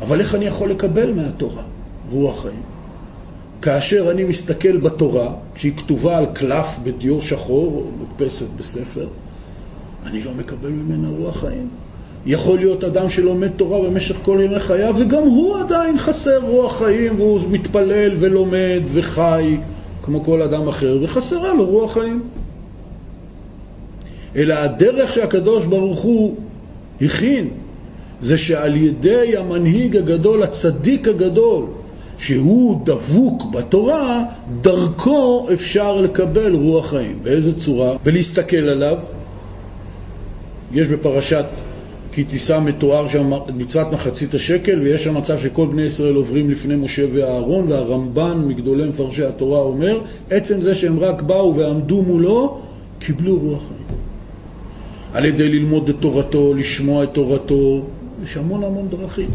[0.00, 1.62] אבל איך אני יכול לקבל מהתורה
[2.10, 2.62] רוח חיים?
[3.62, 9.06] כאשר אני מסתכל בתורה, כשהיא כתובה על קלף בדיו שחור, או מודפסת בספר,
[10.06, 11.68] אני לא מקבל ממנה רוח חיים.
[12.26, 17.20] יכול להיות אדם שלומד תורה במשך כל ימי חייו, וגם הוא עדיין חסר רוח חיים,
[17.20, 19.56] והוא מתפלל ולומד וחי.
[20.02, 22.22] כמו כל אדם אחר, וחסרה לו רוח חיים.
[24.36, 26.36] אלא הדרך שהקדוש ברוך הוא
[27.00, 27.48] הכין,
[28.20, 31.64] זה שעל ידי המנהיג הגדול, הצדיק הגדול,
[32.18, 34.24] שהוא דבוק בתורה,
[34.60, 37.18] דרכו אפשר לקבל רוח חיים.
[37.22, 37.96] באיזה צורה?
[38.04, 38.96] ולהסתכל עליו.
[40.72, 41.44] יש בפרשת
[42.16, 46.76] כי תישא מתואר שם מצוות מחצית השקל, ויש שם מצב שכל בני ישראל עוברים לפני
[46.76, 50.00] משה ואהרון, והרמב"ן מגדולי מפרשי התורה אומר,
[50.30, 52.60] עצם זה שהם רק באו ועמדו מולו,
[52.98, 53.98] קיבלו רוח חיים.
[55.12, 57.82] על ידי ללמוד את תורתו, לשמוע את תורתו,
[58.24, 59.30] יש המון המון דרכים.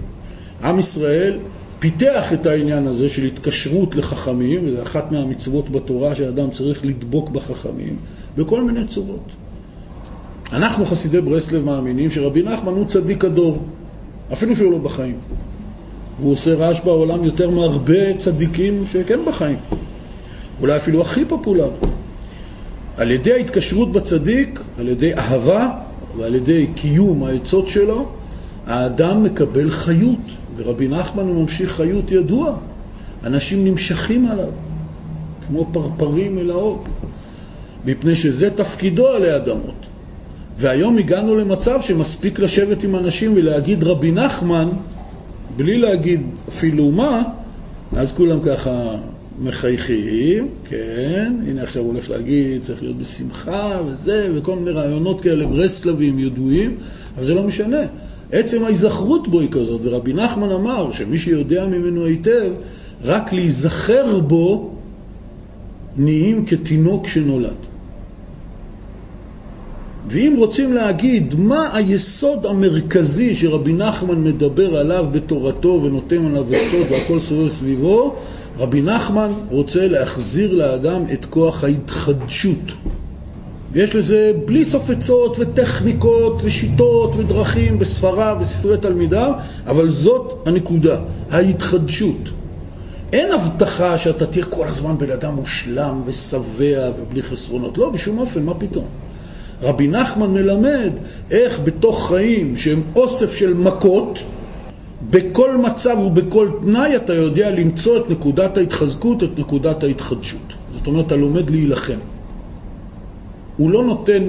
[0.63, 1.39] עם ישראל
[1.79, 7.95] פיתח את העניין הזה של התקשרות לחכמים, וזו אחת מהמצוות בתורה שאדם צריך לדבוק בחכמים,
[8.37, 9.40] בכל מיני צורות.
[10.53, 13.63] אנחנו חסידי ברסלב מאמינים שרבי נחמן הוא צדיק הדור,
[14.33, 15.15] אפילו שהוא לא בחיים.
[16.17, 19.57] הוא עושה רעש בעולם יותר מהרבה צדיקים שכן בחיים.
[20.59, 21.69] אולי אפילו הכי פופולרי.
[22.97, 25.69] על ידי ההתקשרות בצדיק, על ידי אהבה
[26.17, 28.09] ועל ידי קיום העצות שלו,
[28.67, 30.19] האדם מקבל חיות.
[30.55, 32.55] ורבי נחמן הוא ממשיך חיות ידוע.
[33.23, 34.49] אנשים נמשכים עליו,
[35.47, 36.83] כמו פרפרים אל האור,
[37.85, 39.80] מפני שזה תפקידו עלי אדמות.
[40.61, 44.69] והיום הגענו למצב שמספיק לשבת עם אנשים ולהגיד רבי נחמן,
[45.55, 47.23] בלי להגיד אפילו מה,
[47.95, 48.95] אז כולם ככה
[49.39, 55.47] מחייכים, כן, הנה עכשיו הוא הולך להגיד, צריך להיות בשמחה וזה, וכל מיני רעיונות כאלה
[55.47, 56.75] ברסלבים ידועים,
[57.15, 57.81] אבל זה לא משנה.
[58.31, 62.51] עצם ההיזכרות בו היא כזאת, ורבי נחמן אמר שמי שיודע ממנו היטב,
[63.03, 64.71] רק להיזכר בו
[65.97, 67.70] נהיים כתינוק שנולד.
[70.09, 77.19] ואם רוצים להגיד מה היסוד המרכזי שרבי נחמן מדבר עליו בתורתו ונותן עליו עצות והכל
[77.19, 78.15] סובב סביבו,
[78.57, 82.71] רבי נחמן רוצה להחזיר לאדם את כוח ההתחדשות.
[83.71, 89.31] ויש לזה בלי סוף עצות וטכניקות ושיטות ודרכים בספריו, בספרי תלמידיו,
[89.67, 90.97] אבל זאת הנקודה,
[91.31, 92.29] ההתחדשות.
[93.13, 97.77] אין הבטחה שאתה תהיה כל הזמן בן אדם מושלם ושבע ובלי חסרונות.
[97.77, 98.85] לא, בשום אופן, מה פתאום?
[99.61, 100.91] רבי נחמן מלמד
[101.31, 104.19] איך בתוך חיים שהם אוסף של מכות,
[105.09, 110.53] בכל מצב ובכל תנאי אתה יודע למצוא את נקודת ההתחזקות, את נקודת ההתחדשות.
[110.73, 111.97] זאת אומרת, אתה לומד להילחם.
[113.57, 114.23] הוא לא נותן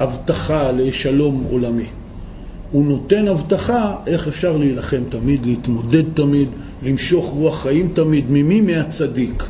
[0.00, 1.86] הבטחה לשלום עולמי.
[2.70, 6.48] הוא נותן הבטחה איך אפשר להילחם תמיד, להתמודד תמיד,
[6.82, 8.24] למשוך רוח חיים תמיד.
[8.30, 8.60] ממי?
[8.60, 9.44] מהצדיק.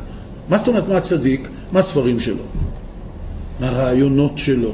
[0.49, 1.49] מה זאת אומרת מהצדיק?
[1.71, 2.43] מהספרים שלו,
[3.59, 4.71] מהרעיונות שלו,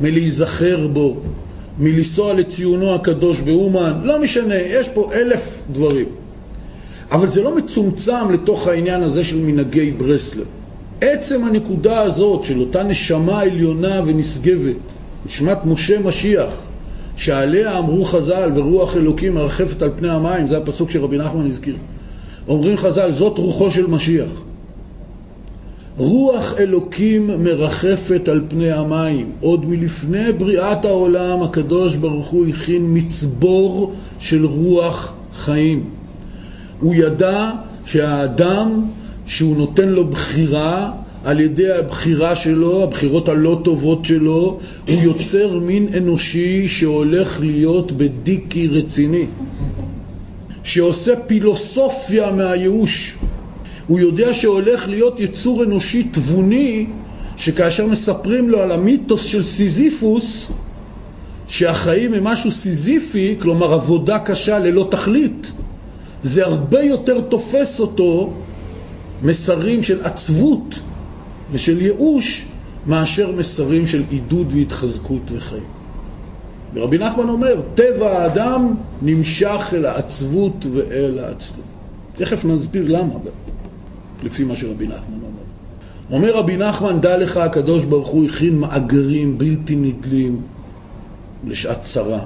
[0.00, 1.16] מלהיזכר בו,
[1.78, 6.06] מלנסוע לציונו הקדוש באומן, לא משנה, יש פה אלף דברים.
[7.12, 10.44] אבל זה לא מצומצם לתוך העניין הזה של מנהגי ברסלב.
[11.00, 14.76] עצם הנקודה הזאת של אותה נשמה עליונה ונשגבת,
[15.26, 16.50] נשמת משה משיח,
[17.16, 21.76] שעליה אמרו חז"ל, ורוח אלוקים מרחפת על פני המים, זה הפסוק שרבי נחמן הזכיר.
[22.48, 24.45] אומרים חז"ל, זאת רוחו של משיח.
[25.96, 29.30] רוח אלוקים מרחפת על פני המים.
[29.40, 35.84] עוד מלפני בריאת העולם הקדוש ברוך הוא הכין מצבור של רוח חיים.
[36.80, 37.50] הוא ידע
[37.84, 38.84] שהאדם,
[39.26, 40.92] שהוא נותן לו בחירה,
[41.24, 48.68] על ידי הבחירה שלו, הבחירות הלא טובות שלו, הוא יוצר מין אנושי שהולך להיות בדיקי
[48.68, 49.26] רציני,
[50.62, 53.16] שעושה פילוסופיה מהייאוש.
[53.86, 56.86] הוא יודע שהולך להיות יצור אנושי תבוני,
[57.36, 60.50] שכאשר מספרים לו על המיתוס של סיזיפוס,
[61.48, 65.52] שהחיים הם משהו סיזיפי, כלומר עבודה קשה ללא תכלית,
[66.22, 68.32] זה הרבה יותר תופס אותו
[69.22, 70.80] מסרים של עצבות
[71.52, 72.46] ושל ייאוש
[72.86, 75.76] מאשר מסרים של עידוד והתחזקות וחיים.
[76.74, 81.66] ורבי נחמן אומר, טבע האדם נמשך אל העצבות ואל העצלות.
[82.12, 83.14] תכף נסביר למה,
[84.22, 85.46] לפי מה שרבי נחמן אומר.
[86.10, 90.40] אומר רבי נחמן, דע לך, הקדוש ברוך הוא הכין מאגרים בלתי נדלים
[91.46, 92.20] לשעת צרה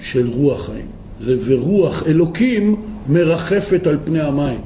[0.00, 0.86] של רוח חיים.
[1.20, 4.60] זה ורוח אלוקים מרחפת על פני המים.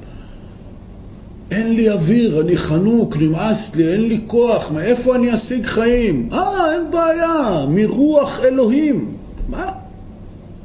[1.51, 6.29] אין לי אוויר, אני חנוק, נמאס לי, אין לי כוח, מאיפה אני אשיג חיים?
[6.33, 9.15] אה, אין בעיה, מרוח אלוהים.
[9.49, 9.73] מה?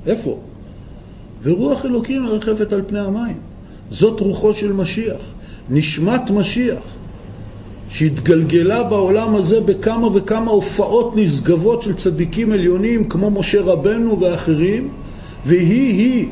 [0.06, 0.40] איפה?
[1.44, 3.38] ורוח אלוקים מרחפת על פני המים.
[3.90, 5.22] זאת רוחו של משיח,
[5.70, 6.84] נשמת משיח,
[7.90, 14.90] שהתגלגלה בעולם הזה בכמה וכמה הופעות נשגבות של צדיקים עליונים כמו משה רבנו ואחרים,
[15.46, 16.28] והיא-היא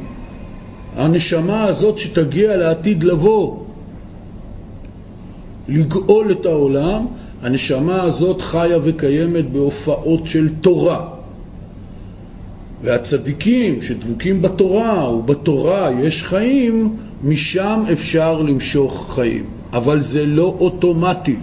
[0.96, 3.58] הנשמה הזאת שתגיע לעתיד לבוא.
[5.68, 7.06] לגאול את העולם,
[7.42, 11.08] הנשמה הזאת חיה וקיימת בהופעות של תורה.
[12.84, 19.46] והצדיקים שדבוקים בתורה ובתורה יש חיים, משם אפשר למשוך חיים.
[19.74, 21.36] אבל זה לא אוטומטי.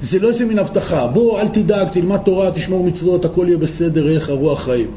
[0.00, 1.06] זה לא איזה מין הבטחה.
[1.06, 4.90] בוא, אל תדאג, תלמד תורה, תשמור מצוות, הכל יהיה בסדר, איך הרוח חיים.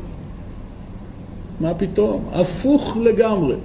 [1.59, 2.25] מה פתאום?
[2.33, 3.55] הפוך לגמרי.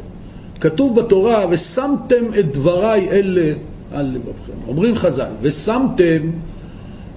[0.60, 3.52] כתוב בתורה, ושמתם את דבריי אלה
[3.92, 4.68] על לבבכם.
[4.68, 6.30] אומרים חז"ל, ושמתם,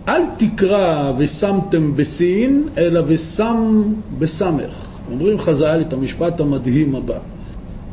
[0.08, 3.84] אל תקרא ושמתם בסין, אלא ושם
[4.19, 4.74] בסמך.
[5.12, 7.17] אומרים חז"ל את המשפט המדהים הבא: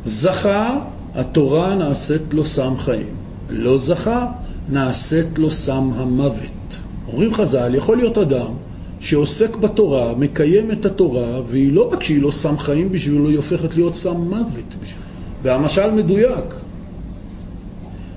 [0.05, 0.79] זכה,
[1.15, 3.15] התורה נעשית לו סם חיים.
[3.49, 4.27] לא זכה,
[4.69, 6.77] נעשית לו סם המוות.
[7.07, 8.51] אומרים חז"ל, יכול להיות אדם
[8.99, 13.75] שעוסק בתורה, מקיים את התורה, והיא לא רק שהיא לא סם חיים בשבילו, היא הופכת
[13.75, 15.03] להיות סם מוות בשבילו.
[15.43, 16.55] והמשל מדויק.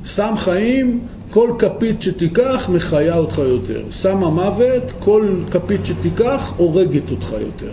[0.05, 3.83] סם חיים, כל כפית שתיקח מחיה אותך יותר.
[3.91, 7.73] סם המוות, כל כפית שתיקח הורגת אותך יותר.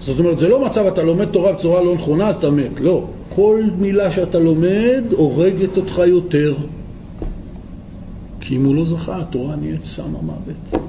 [0.00, 3.04] זאת אומרת, זה לא מצב אתה לומד תורה בצורה לא נכונה אז אתה מת, לא.
[3.36, 6.54] כל מילה שאתה לומד הורגת אותך יותר.
[8.40, 10.86] כי אם הוא לא זכה, התורה נהיית סם המוות.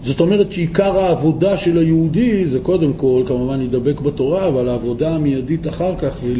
[0.00, 5.68] זאת אומרת שעיקר העבודה של היהודי זה קודם כל, כמובן להידבק בתורה, אבל העבודה המיידית
[5.68, 6.32] אחר כך זה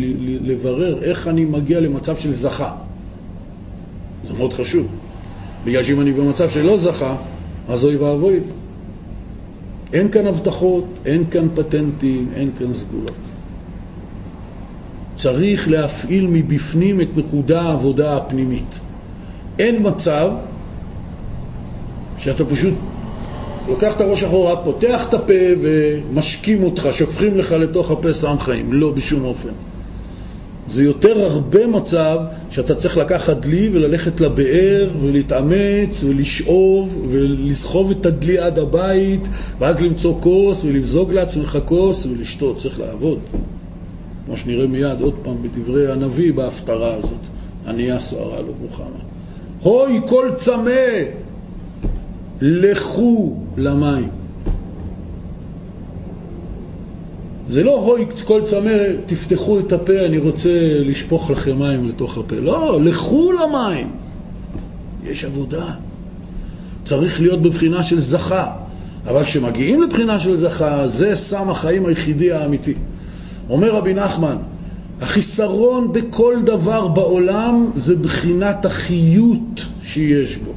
[0.44, 2.72] לברר איך אני מגיע למצב של זכה.
[4.26, 4.86] זה מאוד חשוב.
[5.64, 7.16] בגלל שאם אני במצב שלא זכה,
[7.68, 8.40] אז אוי ואבוי.
[9.92, 13.33] אין כאן הבטחות, אין כאן פטנטים, אין כאן סגולות.
[15.24, 18.78] צריך להפעיל מבפנים את נקודה העבודה הפנימית.
[19.58, 20.30] אין מצב
[22.18, 22.74] שאתה פשוט
[23.68, 28.72] לוקח את הראש אחורה, פותח את הפה ומשקים אותך, שופכים לך לתוך הפה סם חיים.
[28.72, 29.48] לא, בשום אופן.
[30.68, 32.18] זה יותר הרבה מצב
[32.50, 40.20] שאתה צריך לקחת דלי וללכת לבאר ולהתאמץ ולשאוב ולסחוב את הדלי עד הבית ואז למצוא
[40.20, 43.18] כוס ולמזוג לעצמך כוס ולשתות, צריך לעבוד.
[44.26, 47.20] כמו שנראה מיד עוד פעם בדברי הנביא בהפטרה הזאת,
[47.66, 49.04] ענייה סוערה לא רוחמה.
[49.62, 50.70] הוי כל צמא,
[52.40, 54.08] לכו למים.
[57.48, 62.36] זה לא הוי כל צמא, תפתחו את הפה, אני רוצה לשפוך לכם מים לתוך הפה.
[62.36, 63.90] לא, לכו למים.
[65.04, 65.66] יש עבודה.
[66.84, 68.52] צריך להיות בבחינה של זכה.
[69.06, 72.74] אבל כשמגיעים לבחינה של זכה, זה סם החיים היחידי האמיתי.
[73.50, 74.36] אומר רבי נחמן,
[75.00, 80.52] החיסרון בכל דבר בעולם זה בחינת החיות שיש בו.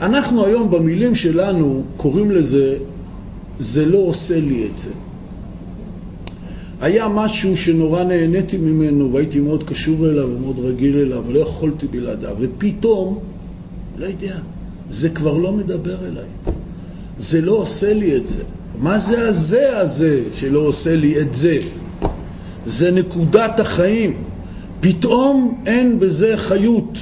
[0.00, 2.76] אנחנו היום במילים שלנו קוראים לזה,
[3.60, 4.90] זה לא עושה לי את זה.
[6.80, 12.36] היה משהו שנורא נהניתי ממנו והייתי מאוד קשור אליו ומאוד רגיל אליו ולא יכולתי בלעדיו
[12.38, 13.18] ופתאום,
[13.98, 14.38] לא יודע,
[14.90, 16.54] זה כבר לא מדבר אליי.
[17.18, 18.42] זה לא עושה לי את זה.
[18.78, 21.58] מה זה הזה הזה שלא עושה לי את זה?
[22.70, 24.14] זה נקודת החיים.
[24.80, 26.98] פתאום אין בזה חיות.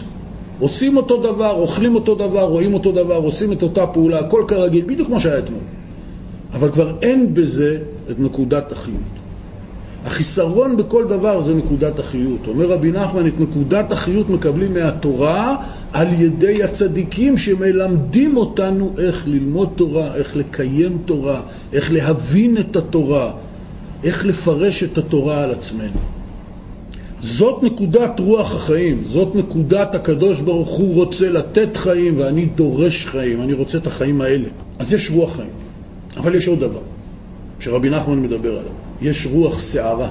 [0.58, 4.84] עושים אותו דבר, אוכלים אותו דבר, רואים אותו דבר, עושים את אותה פעולה, הכל כרגיל,
[4.84, 5.60] בדיוק כמו שהיה אתמול.
[6.52, 7.78] אבל כבר אין בזה
[8.10, 9.18] את נקודת החיות.
[10.04, 12.48] החיסרון בכל דבר זה נקודת החיות.
[12.48, 15.56] אומר רבי נחמן, את נקודת החיות מקבלים מהתורה
[15.92, 21.40] על ידי הצדיקים שמלמדים אותנו איך ללמוד תורה, איך לקיים תורה,
[21.72, 23.30] איך להבין את התורה,
[24.04, 25.98] איך לפרש את התורה על עצמנו.
[27.20, 33.42] זאת נקודת רוח החיים, זאת נקודת הקדוש ברוך הוא רוצה לתת חיים ואני דורש חיים,
[33.42, 34.48] אני רוצה את החיים האלה.
[34.78, 35.50] אז יש רוח חיים.
[36.16, 36.80] אבל יש עוד דבר
[37.60, 40.10] שרבי נחמן מדבר עליו, יש רוח שערה.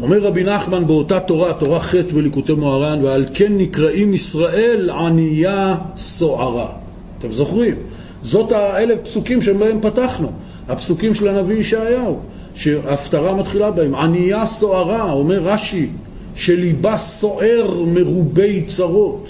[0.00, 6.72] אומר רבי נחמן באותה תורה, תורה ח' בליקוטי מוהר"ן, ועל כן נקראים ישראל ענייה סוערה.
[7.18, 7.74] אתם זוכרים?
[8.22, 10.32] זאת האלה פסוקים שבהם פתחנו,
[10.68, 12.18] הפסוקים של הנביא ישעיהו,
[12.54, 13.94] שההפטרה מתחילה בהם.
[13.94, 15.88] ענייה סוערה, אומר רש"י,
[16.34, 19.28] שליבה סוער מרובי צרות.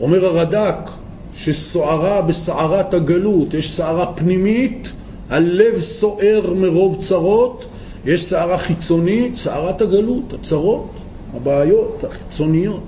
[0.00, 0.90] אומר הרד"ק,
[1.34, 4.92] שסוערה בסערת הגלות, יש סערה פנימית,
[5.30, 7.66] הלב סוער מרוב צרות,
[8.04, 10.88] יש סערה חיצונית, סערת הגלות, הצרות,
[11.34, 12.84] הבעיות החיצוניות.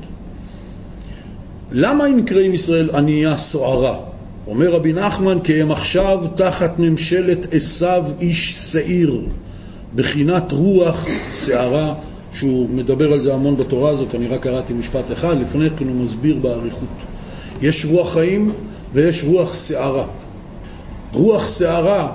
[1.72, 4.09] למה הם נקראים ישראל ענייה סוערה?
[4.47, 9.20] אומר רבי נחמן כי הם עכשיו תחת ממשלת עשיו איש שעיר,
[9.95, 11.95] בחינת רוח שערה,
[12.32, 16.03] שהוא מדבר על זה המון בתורה הזאת, אני רק קראתי משפט אחד, לפני כן הוא
[16.03, 16.88] מסביר באריכות.
[17.62, 18.53] יש רוח חיים
[18.93, 20.05] ויש רוח שערה.
[21.12, 22.12] רוח שערה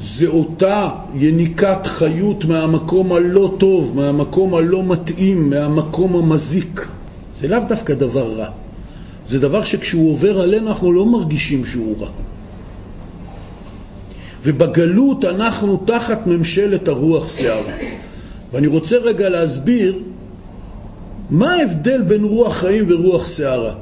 [0.00, 6.86] זה אותה יניקת חיות מהמקום הלא טוב, מהמקום הלא מתאים, מהמקום המזיק.
[7.36, 8.63] זה לאו דווקא דבר רע.
[9.26, 12.08] זה דבר שכשהוא עובר עלינו אנחנו לא מרגישים שהוא רע.
[14.44, 17.72] ובגלות אנחנו תחת ממשלת הרוח שערה.
[18.52, 19.98] ואני רוצה רגע להסביר
[21.30, 23.74] מה ההבדל בין רוח חיים ורוח שערה.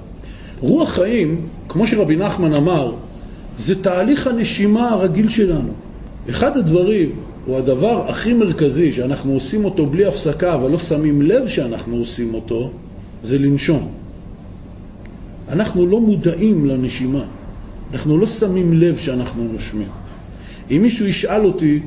[0.61, 2.95] רוח חיים, כמו שרבי נחמן אמר,
[3.57, 5.73] זה תהליך הנשימה הרגיל שלנו.
[6.31, 7.13] אחד הדברים,
[7.49, 12.35] או הדבר הכי מרכזי שאנחנו עושים אותו בלי הפסקה, אבל לא שמים לב שאנחנו עושים
[12.35, 12.71] אותו,
[13.23, 14.02] זה לנשום.
[15.53, 17.25] אנחנו לא מודעים לנשימה,
[17.93, 19.89] אנחנו לא שמים לב שאנחנו נושמים.
[20.71, 21.81] אם מישהו ישאל אותי,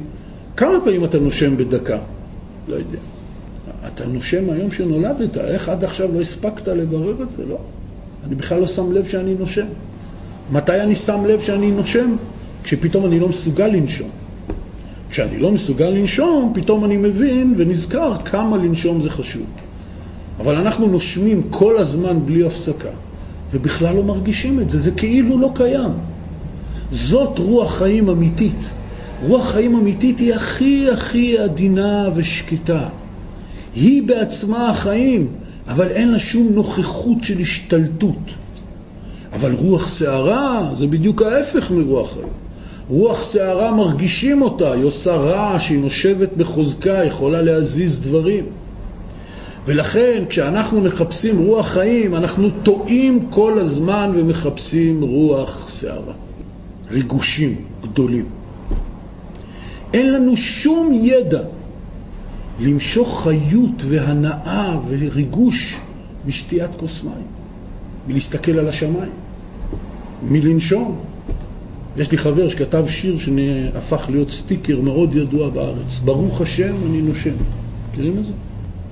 [0.57, 1.97] כמה פעמים אתה נושם בדקה?
[2.67, 2.99] לא יודע.
[3.87, 7.45] אתה נושם היום שנולדת, איך עד עכשיו לא הספקת לברר את זה?
[7.45, 7.57] לא.
[8.27, 9.65] אני בכלל לא שם לב שאני נושם.
[10.51, 12.15] מתי אני שם לב שאני נושם?
[12.63, 14.09] כשפתאום אני לא מסוגל לנשום.
[15.09, 19.45] כשאני לא מסוגל לנשום, פתאום אני מבין ונזכר כמה לנשום זה חשוב.
[20.39, 22.89] אבל אנחנו נושמים כל הזמן בלי הפסקה,
[23.55, 25.91] ובכלל לא מרגישים את זה, זה כאילו לא קיים.
[26.91, 28.69] זאת רוח חיים אמיתית.
[29.27, 32.89] רוח חיים אמיתית היא הכי הכי עדינה ושקטה.
[33.75, 35.27] היא בעצמה החיים.
[35.67, 38.23] אבל אין לה שום נוכחות של השתלטות.
[39.33, 42.27] אבל רוח שערה זה בדיוק ההפך מרוח חיים.
[42.89, 48.45] רוח שערה מרגישים אותה, היא עושה רעש, היא נושבת בחוזקה, יכולה להזיז דברים.
[49.65, 56.13] ולכן כשאנחנו מחפשים רוח חיים, אנחנו טועים כל הזמן ומחפשים רוח שערה.
[56.91, 58.25] ריגושים גדולים.
[59.93, 61.41] אין לנו שום ידע
[62.59, 65.79] למשוך חיות והנאה וריגוש
[66.25, 67.27] משתיית כוס מים,
[68.07, 69.11] מלהסתכל על השמיים,
[70.29, 70.99] מלנשום.
[71.97, 77.33] יש לי חבר שכתב שיר שהפך להיות סטיקר מאוד ידוע בארץ, ברוך השם אני נושם.
[77.91, 78.31] מכירים את זה?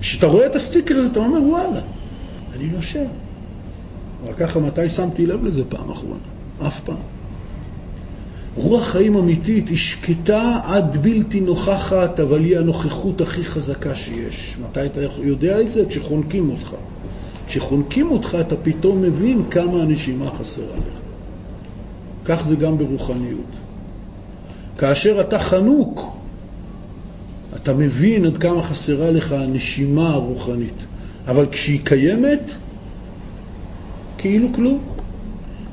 [0.04, 1.82] כשאתה רואה את הסטיקר הזה אתה אומר וואלה,
[2.56, 3.06] אני נושם.
[4.24, 6.20] אבל ככה מתי שמתי לב לזה פעם אחרונה?
[6.68, 6.96] אף פעם.
[8.56, 14.58] רוח חיים אמיתית היא שקטה עד בלתי נוכחת, אבל היא הנוכחות הכי חזקה שיש.
[14.70, 15.86] מתי אתה יודע את זה?
[15.90, 16.76] כשחונקים אותך.
[17.48, 21.00] כשחונקים אותך אתה פתאום מבין כמה הנשימה חסרה לך.
[22.26, 23.52] כך זה גם ברוחניות.
[24.78, 26.14] כאשר אתה חנוק,
[27.56, 30.86] אתה מבין עד כמה חסרה לך הנשימה הרוחנית.
[31.28, 32.52] אבל כשהיא קיימת,
[34.18, 34.80] כאילו כלום.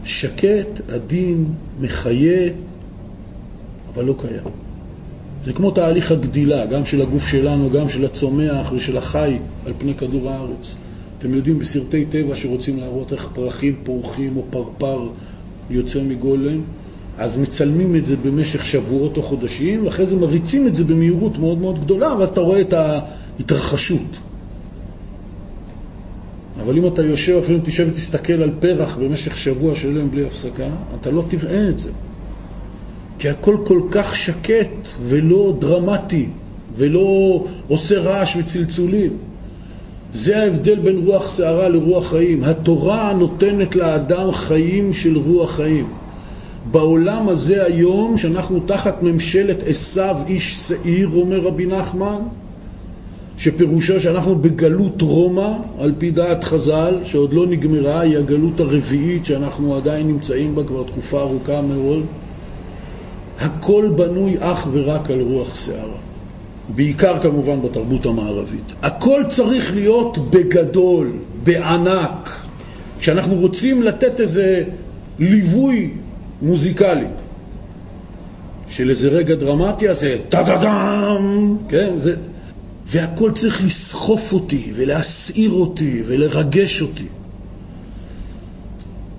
[0.04, 1.44] שקט, עדין,
[1.80, 2.48] מחיה,
[3.94, 4.44] אבל לא קיים.
[5.44, 9.94] זה כמו תהליך הגדילה, גם של הגוף שלנו, גם של הצומח ושל החי על פני
[9.94, 10.74] כדור הארץ.
[11.18, 15.08] אתם יודעים בסרטי טבע שרוצים להראות איך פרחים פורחים או פרפר
[15.70, 16.60] יוצא מגולם,
[17.18, 21.58] אז מצלמים את זה במשך שבועות או חודשים, ואחרי זה מריצים את זה במהירות מאוד
[21.58, 24.16] מאוד גדולה, ואז אתה רואה את ההתרחשות.
[26.62, 30.68] אבל אם אתה יושב, אפילו אם תשב ותסתכל על פרח במשך שבוע שלם בלי הפסקה,
[31.00, 31.90] אתה לא תראה את זה.
[33.18, 36.28] כי הכל כל כך שקט ולא דרמטי
[36.76, 39.16] ולא עושה רעש וצלצולים.
[40.12, 42.44] זה ההבדל בין רוח שערה לרוח חיים.
[42.44, 45.86] התורה נותנת לאדם חיים של רוח חיים.
[46.64, 52.18] בעולם הזה היום, שאנחנו תחת ממשלת עשיו איש שעיר, אומר רבי נחמן,
[53.36, 59.76] שפירושו שאנחנו בגלות רומא, על פי דעת חז"ל, שעוד לא נגמרה, היא הגלות הרביעית שאנחנו
[59.76, 62.04] עדיין נמצאים בה כבר תקופה ארוכה מאוד.
[63.40, 65.98] הכל בנוי אך ורק על רוח שערה.
[66.74, 68.72] בעיקר כמובן בתרבות המערבית.
[68.82, 72.46] הכל צריך להיות בגדול, בענק.
[72.98, 74.64] כשאנחנו רוצים לתת איזה
[75.18, 75.90] ליווי
[76.42, 77.06] מוזיקלי
[78.68, 81.92] של איזה רגע דרמטי, אז זה טה-דה-דם, כן?
[81.96, 82.16] זה...
[82.86, 87.06] והכל צריך לסחוף אותי ולהסעיר אותי ולרגש אותי.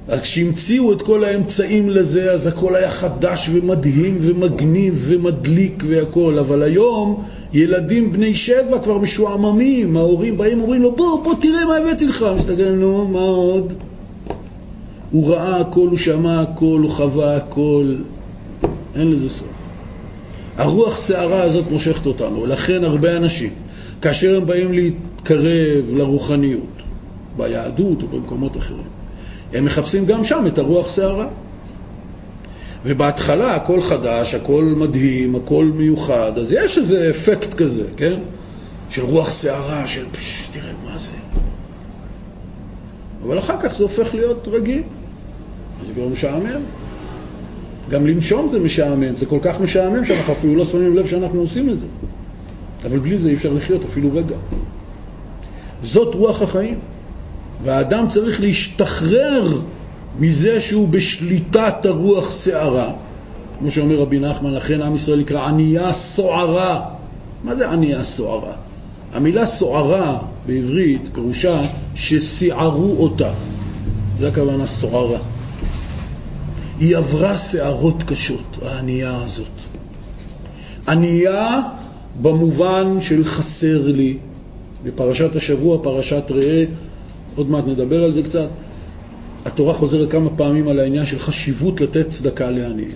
[0.07, 6.39] אז כשהמציאו את כל האמצעים לזה, אז הכל היה חדש ומדהים ומגניב ומדליק והכל.
[6.39, 11.77] אבל היום ילדים בני שבע כבר משועממים, ההורים באים אומרים לו בוא, בוא תראה מה
[11.77, 12.25] הבאתי לך.
[12.37, 13.73] מסתכל, נו, מה עוד?
[15.11, 17.95] הוא ראה הכל, הוא שמע הכל, הוא חווה הכל,
[18.95, 19.47] אין לזה סוף.
[20.57, 23.49] הרוח שערה הזאת מושכת אותנו, לכן הרבה אנשים,
[24.01, 26.81] כאשר הם באים להתקרב לרוחניות,
[27.37, 28.87] ביהדות או במקומות אחרים,
[29.53, 31.27] הם מחפשים גם שם את הרוח שערה.
[32.85, 38.19] ובהתחלה הכל חדש, הכל מדהים, הכל מיוחד, אז יש איזה אפקט כזה, כן?
[38.89, 41.15] של רוח שערה, של פשש, תראה מה זה.
[43.23, 44.81] אבל אחר כך זה הופך להיות רגיל.
[45.85, 46.61] זה כבר משעמם.
[47.89, 51.69] גם לנשום זה משעמם, זה כל כך משעמם שאנחנו אפילו לא שמים לב שאנחנו עושים
[51.69, 51.87] את זה.
[52.85, 54.35] אבל בלי זה אי אפשר לחיות אפילו רגע.
[55.83, 56.79] זאת רוח החיים.
[57.63, 59.59] והאדם צריך להשתחרר
[60.19, 62.91] מזה שהוא בשליטת הרוח שערה.
[63.59, 66.81] כמו שאומר רבי נחמן, לכן עם ישראל נקרא ענייה סוערה.
[67.43, 68.53] מה זה ענייה סוערה?
[69.13, 71.61] המילה סוערה בעברית פירושה
[71.95, 73.31] שסיערו אותה.
[74.19, 75.19] זה הכוונה סוערה.
[76.81, 79.47] היא עברה שערות קשות, הענייה הזאת.
[80.87, 81.61] ענייה
[82.21, 84.17] במובן של חסר לי.
[84.83, 86.63] בפרשת השבוע, פרשת ראה,
[87.35, 88.47] עוד מעט נדבר על זה קצת.
[89.45, 92.91] התורה חוזרת כמה פעמים על העניין של חשיבות לתת צדקה לעניים.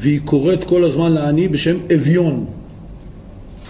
[0.00, 2.46] והיא קוראת כל הזמן לעני בשם אביון.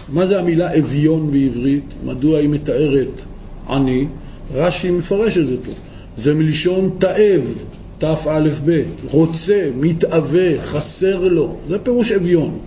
[0.09, 1.95] מה זה המילה אביון בעברית?
[2.05, 3.21] מדוע היא מתארת
[3.69, 4.07] עני?
[4.55, 5.73] רש"י מפרש את זה פה.
[6.17, 7.43] זה מלשון תאב,
[8.03, 12.59] תא"ב, רוצה, מתאווה, חסר לו, זה פירוש אביון.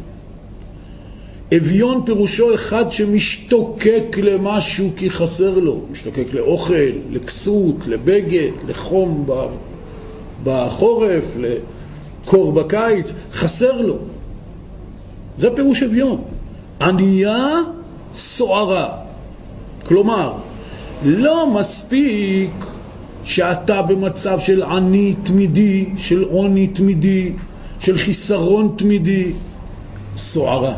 [1.57, 9.27] אביון פירושו אחד שמשתוקק למשהו כי חסר לו, משתוקק לאוכל, לכסות, לבגד, לחום
[10.43, 13.97] בחורף, לקור בקיץ, חסר לו.
[15.37, 16.21] זה פירוש אביון.
[16.81, 17.59] ענייה
[18.13, 18.93] סוערה.
[19.87, 20.33] כלומר,
[21.05, 22.51] לא מספיק
[23.25, 27.31] שאתה במצב של עני תמידי, של עוני תמידי,
[27.79, 29.31] של חיסרון תמידי,
[30.17, 30.75] סוערה.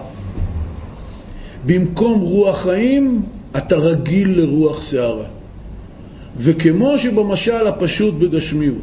[1.66, 3.22] במקום רוח חיים,
[3.58, 5.26] אתה רגיל לרוח שערה.
[6.38, 8.82] וכמו שבמשל הפשוט בגשמיות,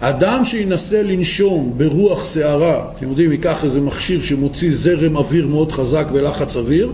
[0.00, 6.06] אדם שינסה לנשום ברוח שערה, אתם יודעים, ייקח איזה מכשיר שמוציא זרם אוויר מאוד חזק
[6.12, 6.92] ולחץ אוויר,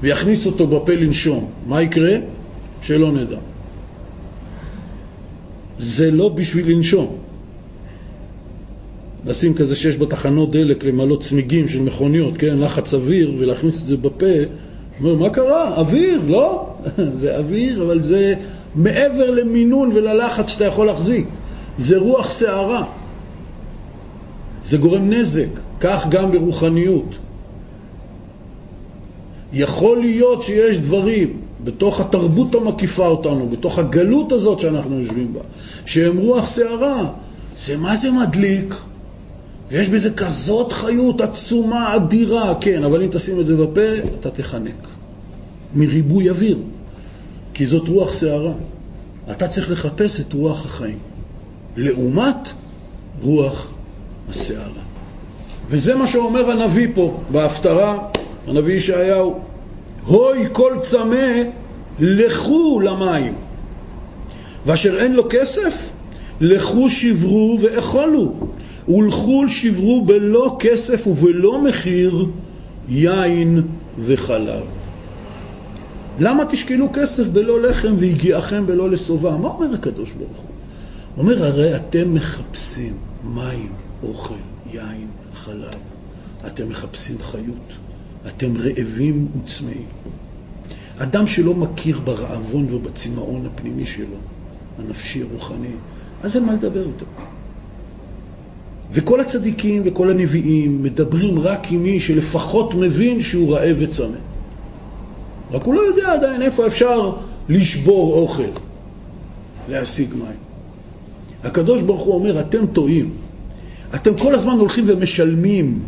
[0.00, 2.16] ויכניס אותו בפה לנשום, מה יקרה?
[2.82, 3.36] שלא נדע.
[5.78, 7.16] זה לא בשביל לנשום.
[9.26, 13.96] לשים כזה שיש בתחנות דלק למלא צמיגים של מכוניות, כן, לחץ אוויר, ולהכניס את זה
[13.96, 14.26] בפה,
[15.00, 15.76] אומר, מה קרה?
[15.76, 16.74] אוויר, לא?
[17.20, 18.34] זה אוויר, אבל זה
[18.74, 21.26] מעבר למינון וללחץ שאתה יכול להחזיק.
[21.78, 22.84] זה רוח שערה.
[24.64, 25.48] זה גורם נזק,
[25.80, 27.18] כך גם ברוחניות.
[29.52, 35.40] יכול להיות שיש דברים בתוך התרבות המקיפה אותנו, בתוך הגלות הזאת שאנחנו יושבים בה,
[35.86, 37.10] שהם רוח שערה,
[37.56, 38.74] זה מה זה מדליק?
[39.70, 44.88] ויש בזה כזאת חיות עצומה, אדירה, כן, אבל אם תשים את זה בפה, אתה תחנק.
[45.74, 46.58] מריבוי אוויר,
[47.54, 48.52] כי זאת רוח שערה.
[49.30, 50.98] אתה צריך לחפש את רוח החיים,
[51.76, 52.48] לעומת
[53.22, 53.74] רוח
[54.28, 54.82] השערה.
[55.68, 57.98] וזה מה שאומר הנביא פה, בהפטרה,
[58.46, 59.38] הנביא ישעיהו.
[60.06, 61.42] הוי כל צמא,
[62.00, 63.34] לכו למים.
[64.66, 65.74] ואשר אין לו כסף,
[66.40, 68.32] לכו שברו ואכולו.
[68.88, 72.26] ולכו שברו בלא כסף ובלא מחיר
[72.88, 73.62] יין
[73.98, 74.62] וחלב.
[76.18, 79.36] למה תשקלו כסף בלא לחם והגיעכם בלא לשובע?
[79.36, 80.46] מה אומר הקדוש ברוך הוא?
[81.14, 84.34] הוא אומר, הרי אתם מחפשים מים, אוכל,
[84.72, 85.74] יין, חלב.
[86.46, 87.72] אתם מחפשים חיות.
[88.26, 89.86] אתם רעבים וצמאים.
[90.98, 94.16] אדם שלא מכיר ברעבון ובצמאון הפנימי שלו,
[94.78, 95.68] הנפשי, הרוחני,
[96.22, 97.06] אז אין מה לדבר איתו.
[98.92, 104.16] וכל הצדיקים וכל הנביאים מדברים רק עם מי שלפחות מבין שהוא רעב וצמא.
[105.50, 107.12] רק הוא לא יודע עדיין איפה אפשר
[107.48, 108.42] לשבור אוכל,
[109.68, 110.44] להשיג מים.
[111.44, 113.10] הקדוש ברוך הוא אומר, אתם טועים.
[113.94, 115.82] אתם כל הזמן הולכים ומשלמים.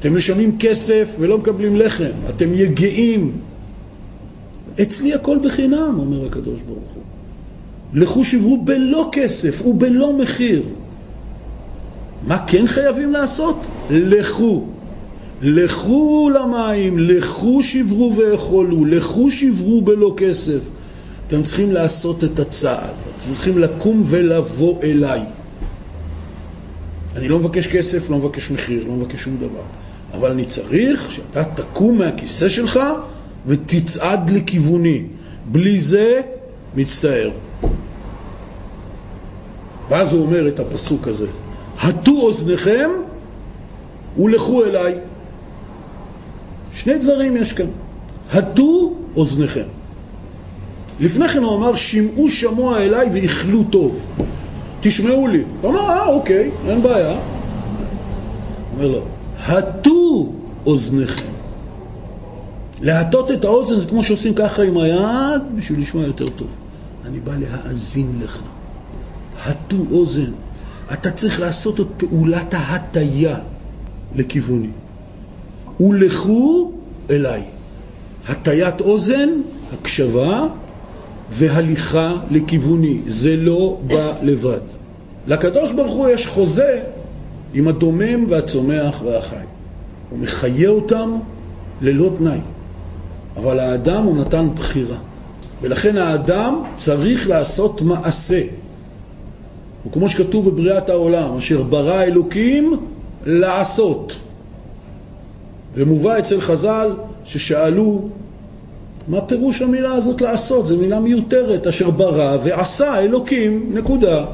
[0.00, 2.10] אתם משלמים כסף ולא מקבלים לחם.
[2.28, 3.32] אתם יגעים.
[4.82, 7.02] אצלי הכל בחינם, אומר הקדוש ברוך הוא.
[7.94, 10.62] לכו שברו בלא כסף ובלא מחיר.
[12.26, 13.66] מה כן חייבים לעשות?
[13.90, 14.64] לכו.
[15.42, 20.58] לכו למים, לכו שברו ואכולו, לכו שברו בלא כסף.
[21.26, 25.20] אתם צריכים לעשות את הצעד, אתם צריכים לקום ולבוא אליי.
[27.16, 29.62] אני לא מבקש כסף, לא מבקש מחיר, לא מבקש שום דבר.
[30.14, 32.80] אבל אני צריך שאתה תקום מהכיסא שלך
[33.46, 35.02] ותצעד לכיווני.
[35.46, 36.20] בלי זה,
[36.76, 37.30] מצטער.
[39.88, 41.26] ואז הוא אומר את הפסוק הזה,
[41.80, 42.90] הטו אוזניכם
[44.18, 44.94] ולכו אליי.
[46.72, 47.66] שני דברים יש כאן.
[48.32, 49.64] הטו אוזניכם.
[51.00, 54.04] לפני כן הוא אמר, שמעו שמוע אליי ואיכלו טוב.
[54.80, 55.42] תשמעו לי.
[55.60, 57.18] הוא אמר, אה, אוקיי, אין בעיה.
[58.74, 59.00] אומר לו,
[59.46, 60.32] הטו
[60.66, 61.32] אוזניכם.
[62.80, 66.48] להטות את האוזן זה כמו שעושים ככה עם היד בשביל לשמוע יותר טוב.
[67.06, 68.42] אני בא להאזין לך.
[69.46, 70.30] הטו אוזן.
[70.92, 73.36] אתה צריך לעשות את פעולת ההטיה
[74.14, 74.70] לכיווני.
[75.80, 76.72] ולכו
[77.10, 77.42] אליי.
[78.28, 79.28] הטיית אוזן,
[79.72, 80.46] הקשבה
[81.30, 82.98] והליכה לכיווני.
[83.06, 84.60] זה לא בא לבד.
[85.26, 86.80] לקדוש ברוך הוא יש חוזה
[87.54, 89.36] עם הדומם והצומח והחי.
[90.10, 91.18] הוא מחיה אותם
[91.82, 92.40] ללא תנאי.
[93.36, 94.96] אבל האדם הוא נתן בחירה.
[95.62, 98.42] ולכן האדם צריך לעשות מעשה.
[99.88, 102.72] וכמו שכתוב בבריאת העולם, אשר ברא אלוקים
[103.26, 104.16] לעשות.
[105.74, 108.08] ומובא אצל חז"ל ששאלו
[109.08, 110.66] מה פירוש המילה הזאת לעשות?
[110.66, 114.24] זו מילה מיותרת, אשר ברא ועשה אלוקים, נקודה.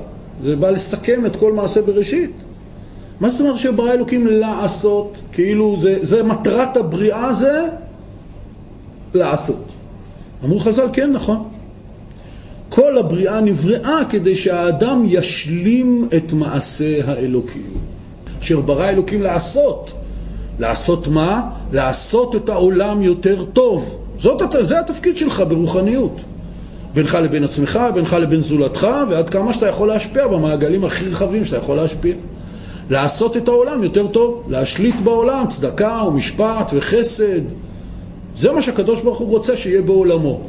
[0.43, 2.31] זה בא לסכם את כל מעשה בראשית.
[3.21, 5.19] מה זאת אומרת שברא אלוקים לעשות?
[5.33, 7.67] כאילו זה, זה מטרת הבריאה זה
[9.15, 9.65] לעשות.
[10.45, 11.49] אמרו חז"ל, כן, נכון.
[12.75, 17.71] כל הבריאה נבראה כדי שהאדם ישלים את מעשה האלוקים.
[18.41, 19.93] אשר ברא אלוקים לעשות.
[20.59, 21.43] לעשות מה?
[21.73, 23.99] לעשות את העולם יותר טוב.
[24.19, 26.17] זאת, זה התפקיד שלך ברוחניות.
[26.95, 31.57] בינך לבין עצמך, בינך לבין זולתך, ועד כמה שאתה יכול להשפיע במעגלים הכי רחבים שאתה
[31.57, 32.15] יכול להשפיע.
[32.91, 37.43] לעשות את העולם יותר טוב, להשליט בעולם צדקה ומשפט וחסד.
[38.37, 40.41] זה מה שהקדוש ברוך הוא רוצה שיהיה בעולמו.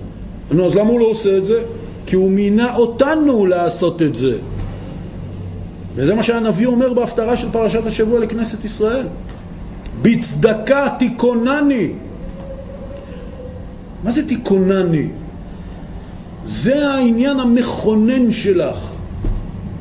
[0.52, 1.64] נו, אז למה הוא לא עושה את זה?
[2.06, 4.38] כי הוא מינה אותנו לעשות את זה.
[5.96, 9.08] וזה מה שהנביא אומר בהפטרה של פרשת השבוע לכנסת ישראל.
[10.02, 11.92] בצדקה תיכונני.
[14.04, 15.08] מה זה תיכונני?
[16.46, 18.92] זה העניין המכונן שלך.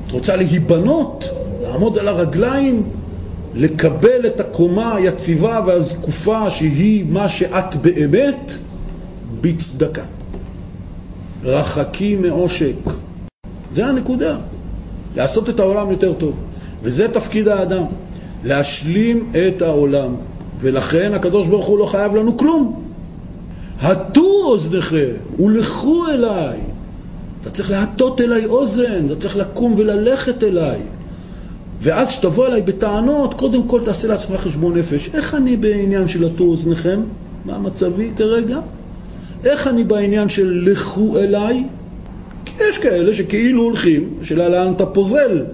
[0.07, 1.29] את רוצה להיבנות,
[1.63, 2.83] לעמוד על הרגליים,
[3.55, 8.53] לקבל את הקומה היציבה והזקופה שהיא מה שאת באמת,
[9.41, 10.03] בצדקה.
[11.45, 12.75] רחקי מעושק.
[13.71, 14.37] זה הנקודה.
[15.17, 16.35] לעשות את העולם יותר טוב.
[16.83, 17.85] וזה תפקיד האדם.
[18.45, 20.15] להשלים את העולם.
[20.61, 22.83] ולכן הקדוש ברוך הוא לא חייב לנו כלום.
[23.81, 26.59] הטו אוזניכם ולכו אליי.
[27.41, 30.79] אתה צריך להטות אליי אוזן, אתה צריך לקום וללכת אליי.
[31.83, 35.11] ואז כשתבוא אליי בטענות, קודם כל תעשה לעצמך חשבון נפש.
[35.15, 37.01] איך אני בעניין של הטו אוזניכם?
[37.45, 38.59] מה מצבי כרגע?
[39.45, 41.65] איך אני בעניין של לכו אליי?
[42.45, 45.45] כי יש כאלה שכאילו הולכים, השאלה לאן אתה פוזל.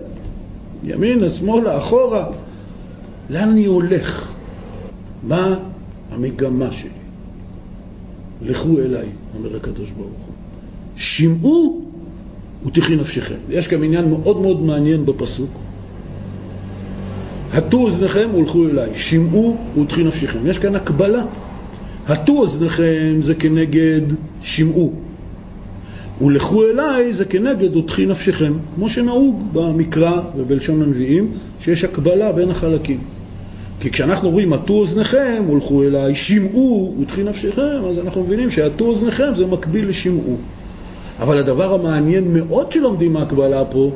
[0.84, 2.26] ימינה, שמאלה, אחורה.
[3.30, 4.32] לאן אני הולך?
[5.22, 5.54] מה
[6.10, 6.90] המגמה שלי?
[8.42, 9.06] לכו אליי,
[9.38, 10.34] אומר הקדוש ברוך הוא.
[10.96, 11.82] שמעו
[12.66, 13.34] ותחי נפשכם.
[13.48, 15.50] יש גם עניין מאוד מאוד מעניין בפסוק.
[17.52, 20.46] הטו אוזניכם ולכו אליי, שמעו ותחי נפשכם.
[20.46, 21.22] יש כאן הקבלה.
[22.10, 24.00] הטו אוזניכם זה כנגד
[24.42, 24.92] שמעו.
[26.20, 32.98] ולכו אליי זה כנגד ותחי נפשכם, כמו שנהוג במקרא ובלשון הנביאים, שיש הקבלה בין החלקים.
[33.80, 39.34] כי כשאנחנו אומרים הטו אוזניכם, הולכו אליי, שמעו ותחי נפשכם, אז אנחנו מבינים שהטו אוזניכם
[39.34, 40.36] זה מקביל לשמעו.
[41.20, 43.90] אבל הדבר המעניין מאוד שלומדים מהקבלה פה,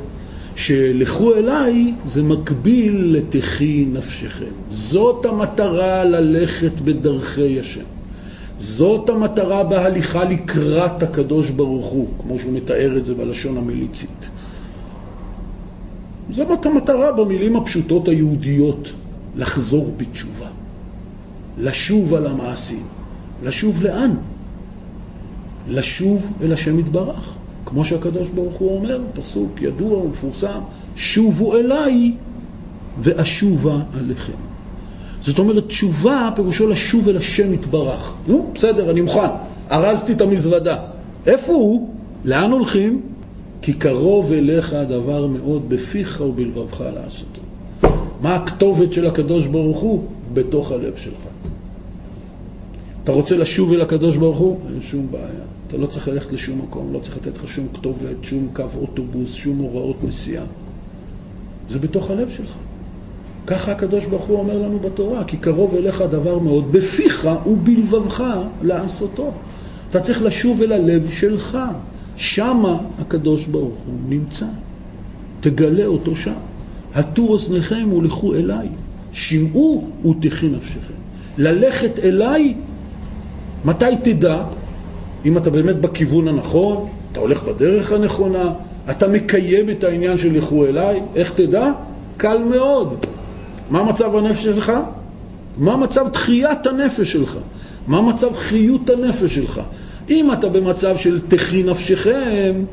[0.57, 4.53] שלכו אליי זה מקביל לתחי נפשכם.
[4.71, 7.94] זאת המטרה ללכת בדרכי השם.
[8.59, 14.31] זאת המטרה בהליכה לקראת הקדוש ברוך הוא, כמו שהוא מתאר את זה בלשון המליצית.
[16.31, 18.93] זאת המטרה במילים הפשוטות היהודיות,
[19.37, 20.49] לחזור בתשובה,
[21.59, 22.83] לשוב על המעשים.
[23.43, 24.15] לשוב לאן?
[25.69, 27.35] לשוב אל השם יתברך.
[27.67, 30.61] כמו שהקדוש ברוך הוא אומר, פסוק ידוע ומפורסם,
[30.97, 32.15] שובו אליי
[33.03, 34.54] ואשובה עליכם.
[35.25, 38.15] זאת אומרת, תשובה פירושו לשוב אל השם יתברך.
[38.27, 39.29] נו, בסדר, אני מוכן.
[39.71, 40.77] ארזתי את המזוודה.
[41.27, 41.89] איפה הוא?
[42.25, 43.01] לאן הולכים?
[43.63, 47.41] כי קרוב אליך הדבר מאוד בפיך ובלבבך לעשותו.
[48.21, 50.05] מה הכתובת של הקדוש ברוך הוא?
[50.35, 51.21] בתוך הלב שלך.
[53.05, 54.59] אתה רוצה לשוב אל הקדוש ברוך הוא?
[54.71, 55.45] אין שום בעיה.
[55.67, 59.35] אתה לא צריך ללכת לשום מקום, לא צריך לתת לך שום כתובת, שום קו אוטובוס,
[59.35, 60.45] שום הוראות נסיעה.
[61.69, 62.55] זה בתוך הלב שלך.
[63.47, 68.25] ככה הקדוש ברוך הוא אומר לנו בתורה, כי קרוב אליך הדבר מאוד, בפיך ובלבבך
[68.63, 69.31] לעשותו.
[69.91, 71.59] אתה צריך לשוב אל הלב שלך.
[72.17, 74.47] שמה הקדוש ברוך הוא נמצא.
[75.41, 76.33] תגלה אותו שם.
[76.95, 78.69] הטו אוזניכם ולכו אליי.
[79.13, 80.95] שמעו ותחי נפשכם.
[81.39, 82.55] ללכת אליי,
[83.65, 84.43] מתי תדע?
[85.25, 88.53] אם אתה באמת בכיוון הנכון, אתה הולך בדרך הנכונה,
[88.91, 91.73] אתה מקיים את העניין של לכו אליי, איך תדע?
[92.17, 93.07] קל מאוד.
[93.71, 94.73] מה מצב הנפש שלך?
[95.59, 97.37] מה מצב תחיית הנפש שלך?
[97.87, 99.61] מה מצב חיות הנפש שלך?
[100.11, 102.65] אם אתה במצב של תחי נפשכם,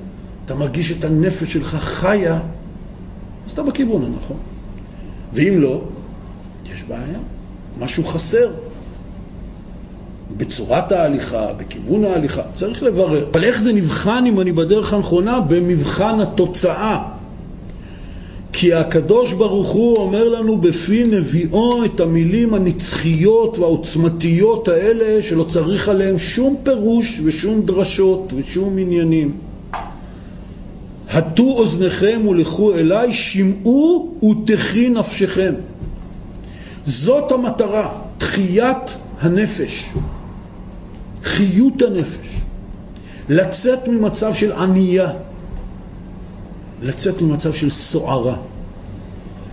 [0.45, 2.39] אתה מרגיש את הנפש שלך חיה,
[3.45, 4.37] אז אתה בכיוון הנכון.
[5.33, 5.81] ואם לא,
[6.73, 7.19] יש בעיה,
[7.79, 8.51] משהו חסר.
[10.37, 13.29] בצורת ההליכה, בכיוון ההליכה, צריך לברר.
[13.31, 15.39] אבל איך זה נבחן אם אני בדרך הנכונה?
[15.39, 17.03] במבחן התוצאה.
[18.61, 25.89] כי הקדוש ברוך הוא אומר לנו בפי נביאו את המילים הנצחיות והעוצמתיות האלה שלא צריך
[25.89, 29.37] עליהם שום פירוש ושום דרשות ושום עניינים.
[31.09, 35.53] הטו אוזניכם ולכו אליי, שמעו ותחי נפשכם.
[36.85, 39.93] זאת המטרה, תחיית הנפש,
[41.23, 42.41] חיות הנפש.
[43.29, 45.09] לצאת ממצב של ענייה.
[46.81, 48.50] לצאת ממצב של סוערה.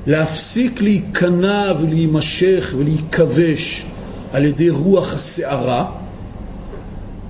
[0.08, 3.86] להפסיק להיכנע ולהימשך ולהיכבש
[4.32, 5.90] על ידי רוח הסערה,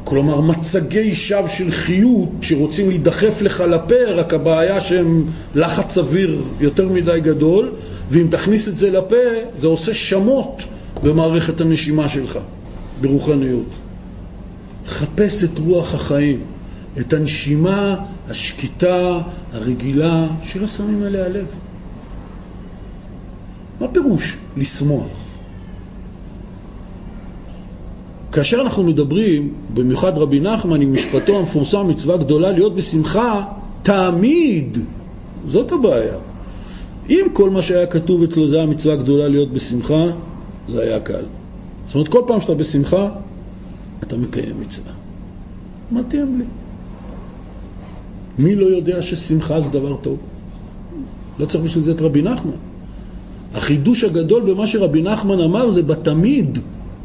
[0.04, 5.24] כלומר מצגי שווא של חיות שרוצים להידחף לך לפה, רק הבעיה שהם
[5.54, 7.72] לחץ אוויר יותר מדי גדול,
[8.10, 9.16] ואם תכניס את זה לפה,
[9.58, 10.62] זה עושה שמות
[11.02, 12.38] במערכת הנשימה שלך,
[13.00, 13.68] ברוחניות.
[14.86, 16.40] חפש את רוח החיים.
[17.00, 17.96] את הנשימה
[18.28, 19.20] השקטה,
[19.52, 21.46] הרגילה, שלא שמים עליה לב.
[23.80, 25.06] מה פירוש לשמוח?
[28.32, 33.44] כאשר אנחנו מדברים, במיוחד רבי נחמן עם משפטו המפורסם, מצווה גדולה להיות בשמחה,
[33.82, 34.78] תמיד.
[35.46, 36.16] זאת הבעיה.
[37.10, 40.04] אם כל מה שהיה כתוב אצלו זה היה מצווה גדולה להיות בשמחה,
[40.68, 41.24] זה היה קל.
[41.86, 43.08] זאת אומרת, כל פעם שאתה בשמחה,
[44.02, 44.92] אתה מקיים מצווה.
[45.92, 46.44] מתאים לי.
[48.38, 50.16] מי לא יודע ששמחה זה דבר טוב?
[51.38, 52.67] לא צריך בשביל זה את רבי נחמן.
[53.58, 56.58] החידוש הגדול במה שרבי נחמן אמר זה בתמיד,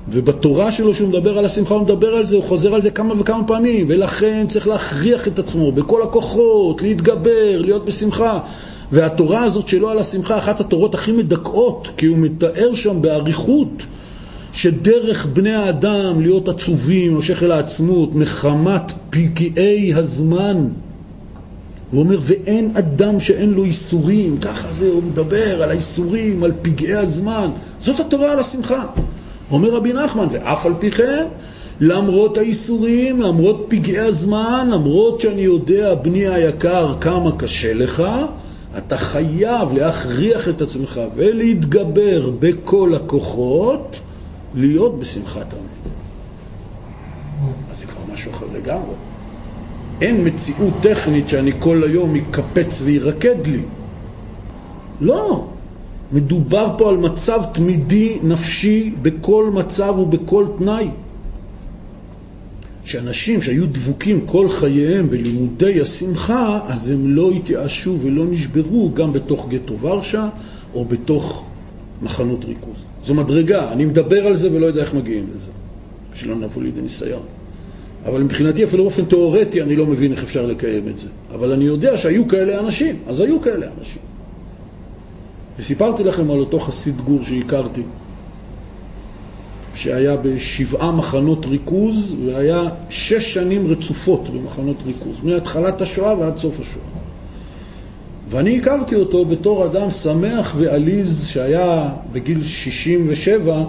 [0.10, 3.14] ובתורה שלו שהוא מדבר על השמחה, הוא מדבר על זה, הוא חוזר על זה כמה
[3.20, 8.40] וכמה פעמים, ולכן צריך להכריח את עצמו בכל הכוחות, להתגבר, להיות בשמחה.
[8.92, 13.84] והתורה הזאת שלו על השמחה, אחת התורות הכי מדכאות, כי הוא מתאר שם באריכות
[14.54, 20.68] שדרך בני האדם להיות עצובים, מושך אל העצמות, מחמת פגעי הזמן.
[21.94, 26.94] הוא אומר, ואין אדם שאין לו איסורים, ככה זה, הוא מדבר על האיסורים, על פגעי
[26.94, 27.50] הזמן.
[27.80, 28.86] זאת התורה על השמחה.
[29.52, 31.26] אומר רבי נחמן, ואף על פי כן,
[31.80, 38.04] למרות האיסורים, למרות פגעי הזמן, למרות שאני יודע, בני היקר, כמה קשה לך,
[38.78, 44.00] אתה חייב להכריח את עצמך ולהתגבר בכל הכוחות,
[44.56, 45.94] להיות בשמחת תמיד.
[47.72, 49.13] אז זה כבר משהו אחר לגמרי.
[50.04, 53.62] אין מציאות טכנית שאני כל היום יקפץ וירקד לי.
[55.02, 55.48] לא.
[56.12, 60.88] מדובר פה על מצב תמידי נפשי בכל מצב ובכל תנאי.
[62.86, 69.48] שאנשים שהיו דבוקים כל חייהם בלימודי השמחה, אז הם לא התייאשו ולא נשברו גם בתוך
[69.50, 70.30] גטו ורשה
[70.74, 71.46] או בתוך
[72.02, 72.84] מחנות ריכוז.
[73.04, 75.52] זו מדרגה, אני מדבר על זה ולא יודע איך מגיעים לזה,
[76.14, 77.33] שלא נבוא לידי ניסיון.
[78.06, 81.08] אבל מבחינתי אפילו באופן תיאורטי אני לא מבין איך אפשר לקיים את זה.
[81.32, 84.02] אבל אני יודע שהיו כאלה אנשים, אז היו כאלה אנשים.
[85.60, 87.82] וסיפרתי לכם על אותו חסיד גור שהכרתי,
[89.76, 96.86] שהיה בשבעה מחנות ריכוז, והיה שש שנים רצופות במחנות ריכוז, מהתחלת השואה ועד סוף השואה.
[98.30, 103.64] ואני הכרתי אותו בתור אדם שמח ועליז שהיה בגיל 67,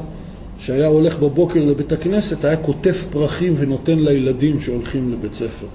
[0.59, 5.67] שהיה הולך בבוקר לבית הכנסת, היה כותף פרחים ונותן לילדים שהולכים לבית ספר.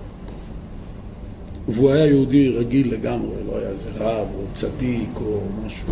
[1.68, 5.88] והוא היה יהודי רגיל לגמרי, לא היה איזה רב או צדיק או משהו.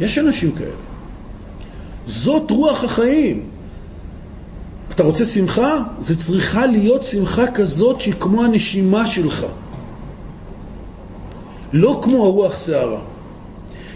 [0.00, 0.70] יש אנשים כאלה.
[2.06, 3.44] זאת רוח החיים.
[4.94, 5.82] אתה רוצה שמחה?
[6.00, 9.46] זה צריכה להיות שמחה כזאת שהיא כמו הנשימה שלך.
[11.72, 13.00] לא כמו הרוח שערה.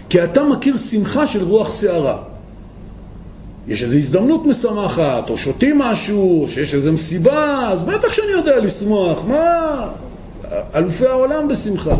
[0.09, 2.32] כי אתה מכיר שמחה של רוח שערה.
[3.67, 8.59] יש איזו הזדמנות משמחת, או שותים משהו, או שיש איזו מסיבה, אז בטח שאני יודע
[8.59, 9.23] לשמוח.
[9.27, 9.89] מה?
[10.75, 11.95] אלופי העולם בשמחה.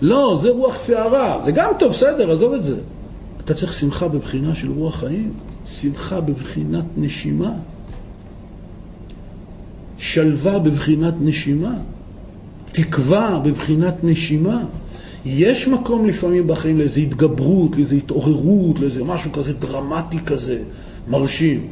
[0.00, 1.40] לא, זה רוח שערה.
[1.44, 2.76] זה גם טוב, בסדר, עזוב את זה.
[3.44, 5.32] אתה צריך שמחה בבחינה של רוח חיים,
[5.66, 7.52] שמחה בבחינת נשימה,
[9.98, 11.74] שלווה בבחינת נשימה,
[12.72, 14.62] תקווה בבחינת נשימה.
[15.24, 20.58] יש מקום לפעמים בחיים לאיזו התגברות, לאיזו התעוררות, לאיזה משהו כזה דרמטי כזה,
[21.08, 21.66] מרשים.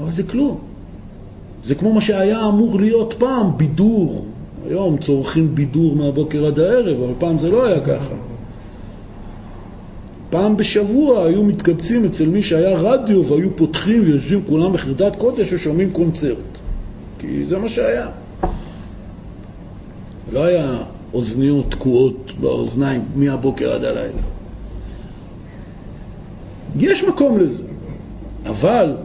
[0.00, 0.58] אבל זה כלום.
[1.64, 4.26] זה כמו מה שהיה אמור להיות פעם, בידור.
[4.70, 8.14] היום צורכים בידור מהבוקר עד הערב, אבל פעם זה לא היה ככה.
[10.30, 15.90] פעם בשבוע היו מתקבצים אצל מי שהיה רדיו והיו פותחים ויושבים כולם בחרדת קודש ושומעים
[15.90, 16.58] קונצרט.
[17.18, 18.08] כי זה מה שהיה.
[20.32, 20.78] לא היה
[21.14, 24.22] אוזניות תקועות באוזניים מהבוקר עד הלילה.
[26.78, 27.62] יש מקום לזה,
[28.46, 28.96] אבל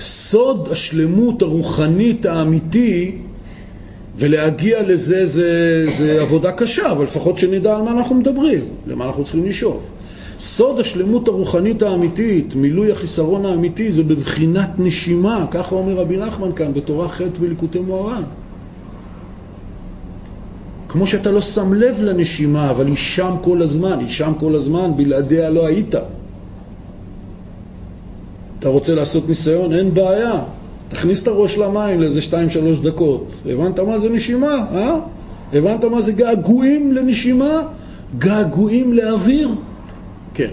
[0.00, 3.18] סוד השלמות הרוחנית האמיתי
[4.18, 9.24] ולהגיע לזה זה, זה עבודה קשה, אבל לפחות שנדע על מה אנחנו מדברים, למה אנחנו
[9.24, 9.82] צריכים לשאוף.
[10.40, 16.74] סוד השלמות הרוחנית האמיתית, מילוי החיסרון האמיתי, זה בבחינת נשימה, ככה אומר רבי נחמן כאן
[16.74, 18.22] בתורה ח' בליקוטי מוהר"ן.
[20.88, 24.92] כמו שאתה לא שם לב לנשימה, אבל היא שם כל הזמן, היא שם כל הזמן,
[24.96, 25.94] בלעדיה לא היית.
[28.58, 29.72] אתה רוצה לעשות ניסיון?
[29.72, 30.42] אין בעיה.
[30.88, 33.42] תכניס את הראש למים לאיזה שתיים שלוש דקות.
[33.46, 34.94] הבנת מה זה נשימה, אה?
[35.52, 37.62] הבנת מה זה געגועים לנשימה?
[38.18, 39.50] געגועים לאוויר?
[40.34, 40.50] כן.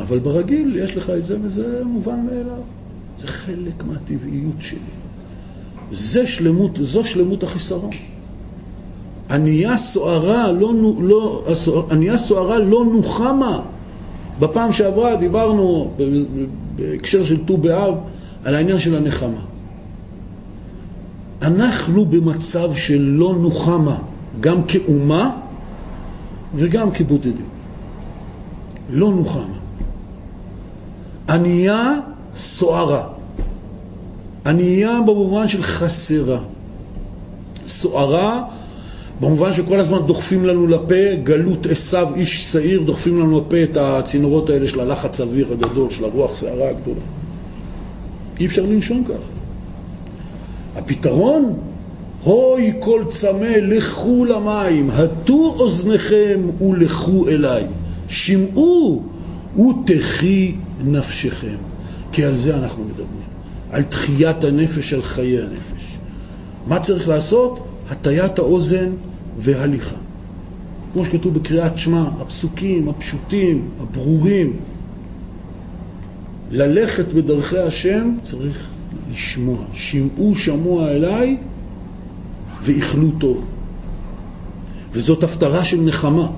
[0.00, 2.62] אבל ברגיל יש לך את זה וזה מובן מאליו.
[3.18, 4.78] זה חלק מהטבעיות שלי.
[5.92, 7.90] זה שלמות, זו שלמות החיסרון.
[9.30, 11.44] ענייה סוערה לא, לא,
[12.58, 13.60] לא נוחמה.
[14.38, 15.90] בפעם שעברה דיברנו
[16.76, 17.94] בהקשר של ט"ו באב
[18.44, 19.40] על העניין של הנחמה.
[21.42, 23.98] אנחנו במצב של לא נוחמה,
[24.40, 25.36] גם כאומה
[26.54, 27.46] וגם כבודדים.
[28.90, 29.58] לא נוחמה.
[31.28, 31.94] ענייה
[32.36, 33.21] סוערה.
[34.46, 36.38] ענייה במובן של חסרה.
[37.66, 38.42] סוערה
[39.20, 44.50] במובן שכל הזמן דוחפים לנו לפה, גלות עשיו איש שעיר, דוחפים לנו לפה את הצינורות
[44.50, 47.00] האלה של הלחץ אוויר הגדול, של הרוח שערה הגדולה.
[48.40, 49.32] אי אפשר לנשום ככה.
[50.76, 51.54] הפתרון,
[52.24, 57.64] הוי כל צמא, לכו למים, הטו אוזניכם ולכו אליי.
[58.08, 59.02] שמעו
[59.56, 61.56] ותחי נפשכם.
[62.12, 63.21] כי על זה אנחנו מדברים.
[63.72, 65.98] על תחיית הנפש, על חיי הנפש.
[66.66, 67.66] מה צריך לעשות?
[67.90, 68.90] הטיית האוזן
[69.38, 69.96] והליכה.
[70.92, 74.56] כמו שכתוב בקריאת שמע, הפסוקים, הפשוטים, הברורים.
[76.50, 78.70] ללכת בדרכי השם צריך
[79.10, 79.58] לשמוע.
[79.72, 81.36] שמעו שמוע אליי
[82.62, 83.44] ואיכלו טוב.
[84.92, 86.28] וזאת הפטרה של נחמה.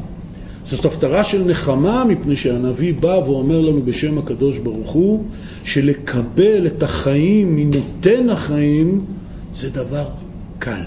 [0.66, 5.24] זאת הפטרה של נחמה מפני שהנביא בא ואומר לנו בשם הקדוש ברוך הוא
[5.64, 9.04] שלקבל את החיים מנותן החיים
[9.54, 10.06] זה דבר
[10.58, 10.82] קל.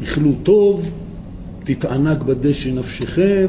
[0.00, 0.90] איכלו טוב,
[1.64, 3.46] תתענג בדשא נפשכם,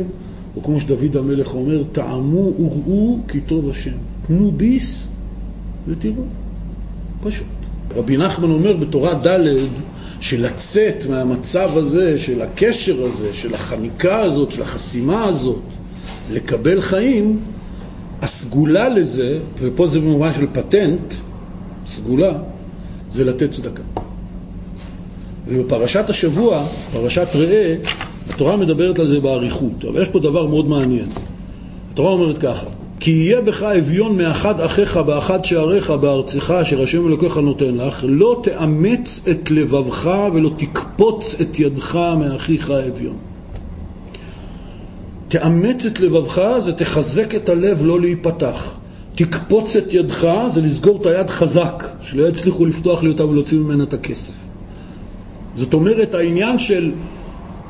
[0.55, 3.97] או כמו שדוד המלך אומר, טעמו וראו כי טוב השם.
[4.27, 5.07] תנו ביס
[5.87, 6.23] ותראו.
[7.21, 7.47] פשוט.
[7.95, 9.39] רבי נחמן אומר בתורה ד'
[10.21, 15.59] שלצאת מהמצב הזה, של הקשר הזה, של החניקה הזאת, של החסימה הזאת,
[16.31, 17.39] לקבל חיים,
[18.21, 21.13] הסגולה לזה, ופה זה במובן של פטנט,
[21.85, 22.33] סגולה,
[23.11, 23.83] זה לתת צדקה.
[25.47, 27.75] ובפרשת השבוע, פרשת ראה,
[28.29, 31.09] התורה מדברת על זה באריכות, אבל יש פה דבר מאוד מעניין.
[31.93, 32.65] התורה אומרת ככה,
[33.01, 38.41] כי יהיה בך אביון מאחד אחיך באחד שעריך בארצך אשר השם אלוקיך נותן לך, לא
[38.43, 43.17] תאמץ את לבבך ולא תקפוץ את ידך מאחיך אביון.
[45.27, 48.77] תאמץ את לבבך זה תחזק את הלב לא להיפתח.
[49.15, 53.83] תקפוץ את ידך זה לסגור את היד חזק, שלא יצליחו לפתוח לי אותה ולהוציא ממנה
[53.83, 54.33] את הכסף.
[55.55, 56.91] זאת אומרת, העניין של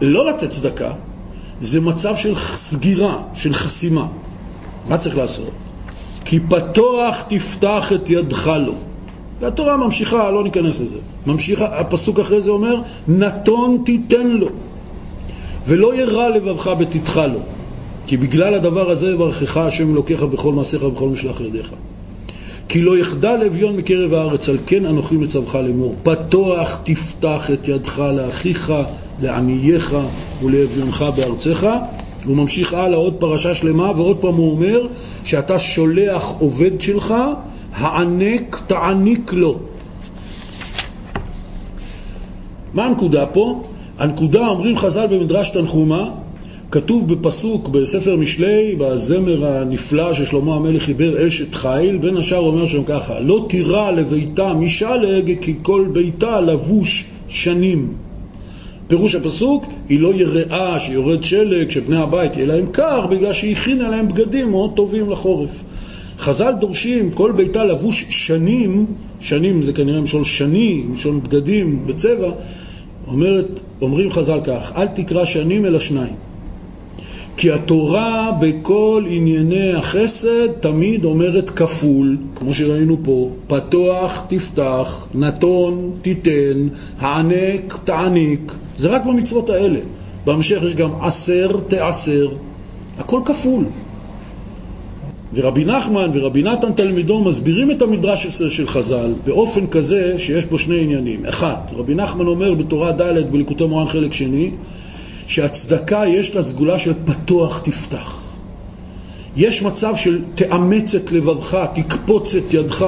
[0.02, 0.92] לא לתת צדקה
[1.60, 4.08] זה מצב של סגירה, של חסימה.
[4.92, 5.52] מה צריך לעשות?
[6.26, 8.74] כי פתוח תפתח את ידך לו.
[9.39, 10.98] והתורה ממשיכה, לא ניכנס לזה.
[11.28, 14.48] ממשיכה, הפסוק אחרי זה אומר, נתון תיתן לו,
[15.68, 17.39] ולא ירע לבבך בתתך לו.
[18.08, 21.74] כי בגלל הדבר הזה יברכך השם אלוקיך בכל מעשיך ובכל משלח ידיך.
[22.70, 25.96] כי לא יחדל אביון מקרב הארץ, על כן אנוכי מצווך לאמור.
[26.04, 28.74] פתוח תפתח את ידך לאחיך,
[29.22, 29.96] לענייך
[30.44, 31.68] ולאביונך בארצך.
[32.26, 34.88] הוא ממשיך הלאה עוד פרשה שלמה, ועוד פעם הוא אומר
[35.24, 37.13] שאתה שולח עובד שלך,
[37.74, 39.59] הענק תעניק לו.
[42.74, 43.61] מה הנקודה פה?
[43.99, 46.09] הנקודה, אומרים חז"ל במדרש תנחומה,
[46.72, 52.84] כתוב בפסוק בספר משלי, בזמר הנפלא ששלמה המלך חיבר אשת חיל, בין השאר אומר שם
[52.84, 57.93] ככה, לא תירא לביתה משלג כי כל ביתה לבוש שנים.
[58.92, 63.89] פירוש הפסוק, היא לא יראה שיורד שלג, שבני הבית יהיה להם קר, בגלל שהיא הכינה
[63.89, 65.50] להם בגדים מאוד טובים לחורף.
[66.20, 68.86] חז"ל דורשים, כל ביתה לבוש שנים,
[69.20, 72.32] שנים זה כנראה משול שני, משול בגדים בצבע,
[73.08, 76.16] אומרת, אומרים חז"ל כך, אל תקרא שנים אלא שניים.
[77.38, 86.68] כי התורה בכל ענייני החסד תמיד אומרת כפול, כמו שראינו פה, פתוח תפתח, נתון תיתן,
[87.00, 88.52] הענק תעניק,
[88.82, 89.80] זה רק במצוות האלה.
[90.26, 92.28] בהמשך יש גם עשר תעשר,
[93.00, 93.66] הכל כפול.
[95.34, 100.84] ורבי נחמן ורבי נתן תלמידו מסבירים את המדרש של חז"ל באופן כזה שיש בו שני
[100.84, 101.26] עניינים.
[101.26, 104.52] אחד, רבי נחמן אומר בתורה ד' בליקוטי מורן חלק שני,
[105.28, 108.22] שהצדקה יש לה סגולה של פתוח תפתח.
[109.38, 112.86] יש מצב של תאמץ את לבבך, תקפוץ את ידך.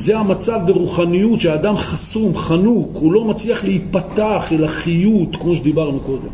[0.00, 6.28] זה המצב ברוחניות שהאדם חסום, חנוק, הוא לא מצליח להיפתח אל החיות, כמו שדיברנו קודם.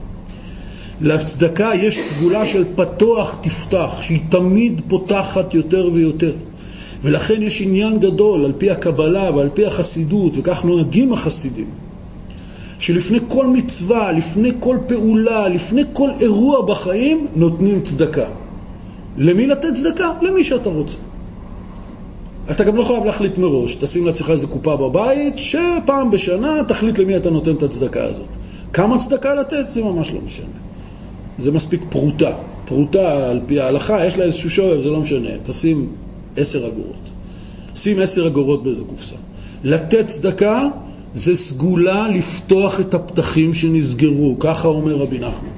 [1.01, 6.33] לצדקה יש סגולה של פתוח תפתח, שהיא תמיד פותחת יותר ויותר.
[7.03, 11.69] ולכן יש עניין גדול, על פי הקבלה ועל פי החסידות, וכך נוהגים החסידים.
[12.79, 18.27] שלפני כל מצווה, לפני כל פעולה, לפני כל אירוע בחיים, נותנים צדקה.
[19.19, 20.11] למי לתת צדקה?
[20.23, 20.99] למי שאתה רוצה.
[22.51, 27.17] אתה גם לא חייב להחליט מראש, תשים לעצמך איזה קופה בבית, שפעם בשנה תחליט למי
[27.17, 28.29] אתה נותן את הצדקה הזאת.
[28.73, 29.71] כמה צדקה לתת?
[29.71, 30.47] זה ממש לא משנה.
[31.39, 32.31] זה מספיק פרוטה.
[32.65, 35.29] פרוטה על פי ההלכה, יש לה איזשהו שואב, זה לא משנה.
[35.43, 35.89] תשים
[36.37, 37.07] עשר אגורות.
[37.75, 39.17] שים עשר אגורות באיזה קופסה.
[39.65, 40.69] לתת צדקה
[41.15, 45.49] זה סגולה לפתוח את הפתחים שנסגרו, ככה אומר רבי נחמן.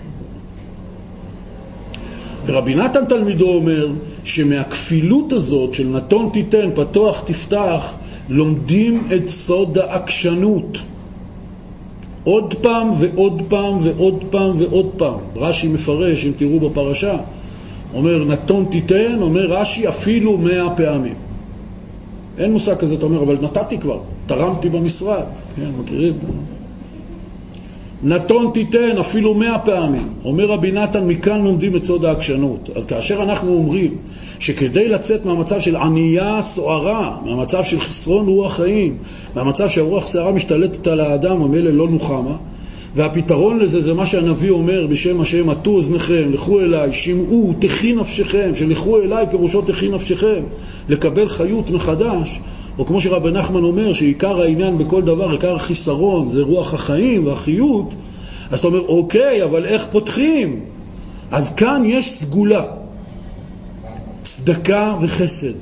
[2.46, 3.88] ורבי נתן תלמידו אומר
[4.28, 7.94] שמהכפילות הזאת של נתון תיתן, פתוח תפתח,
[8.28, 10.78] לומדים את סוד העקשנות.
[12.24, 15.18] עוד פעם ועוד פעם ועוד פעם ועוד פעם.
[15.36, 17.16] רש"י מפרש, אם תראו בפרשה,
[17.94, 21.14] אומר נתון תיתן, אומר רש"י אפילו מאה פעמים.
[22.38, 23.98] אין מושג כזה, אתה אומר, אבל נתתי כבר.
[24.26, 25.26] תרמתי במשרד,
[25.56, 26.14] כן, מכירים?
[28.02, 30.08] נתון תיתן אפילו מאה פעמים.
[30.24, 32.70] אומר רבי נתן, מכאן לומדים את סוד העקשנות.
[32.76, 33.94] אז כאשר אנחנו אומרים
[34.38, 38.96] שכדי לצאת מהמצב של ענייה סוערה, מהמצב של חסרון רוח חיים,
[39.34, 42.36] מהמצב שהרוח סערה משתלטת על האדם, המילא לא נוחמה,
[42.94, 48.50] והפתרון לזה זה מה שהנביא אומר בשם השם, עטו אוזניכם, לכו אליי, שמעו, תחי נפשכם,
[48.54, 50.42] שלכו אליי פירושו תחי נפשכם,
[50.88, 52.40] לקבל חיות מחדש.
[52.78, 57.94] או כמו שרבי נחמן אומר, שעיקר העניין בכל דבר, עיקר החיסרון, זה רוח החיים והחיות,
[58.50, 60.60] אז אתה אומר, אוקיי, אבל איך פותחים?
[61.30, 62.64] אז כאן יש סגולה,
[64.22, 65.54] צדקה וחסד.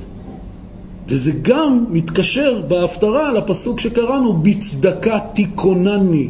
[1.09, 6.29] וזה גם מתקשר בהפטרה לפסוק שקראנו, בצדקה תיכונני.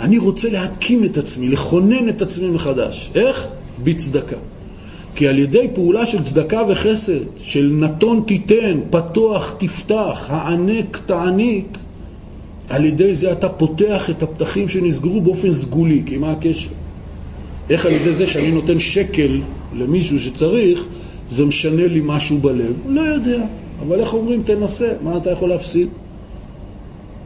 [0.00, 3.10] אני רוצה להקים את עצמי, לכונן את עצמי מחדש.
[3.14, 3.48] איך?
[3.84, 4.36] בצדקה.
[5.14, 11.78] כי על ידי פעולה של צדקה וחסד, של נתון תיתן, פתוח תפתח, הענק תעניק,
[12.68, 16.70] על ידי זה אתה פותח את הפתחים שנסגרו באופן סגולי, כי מה הקשר?
[17.70, 19.40] איך על ידי זה שאני נותן שקל
[19.74, 20.84] למישהו שצריך,
[21.28, 22.72] זה משנה לי משהו בלב?
[22.86, 23.44] לא יודע,
[23.80, 25.88] אבל איך אומרים תנסה, מה אתה יכול להפסיד?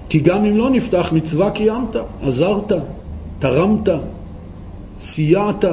[0.09, 2.72] כי גם אם לא נפתח, מצווה קיימת, עזרת,
[3.39, 3.89] תרמת,
[4.99, 5.64] סייעת,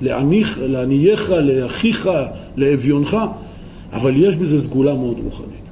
[0.00, 2.10] לעניך, לענייך, לאחיך,
[2.56, 3.16] לאביונך,
[3.92, 5.70] אבל יש בזה סגולה מאוד רוחנית.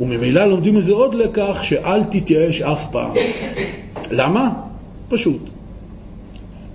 [0.00, 3.14] וממילא לומדים מזה עוד לקח, שאל תתייאש אף פעם.
[4.10, 4.50] למה?
[5.08, 5.50] פשוט.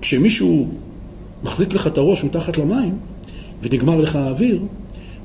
[0.02, 0.68] כשמישהו
[1.44, 2.98] מחזיק לך את הראש מתחת למים,
[3.62, 4.60] ונגמר לך האוויר,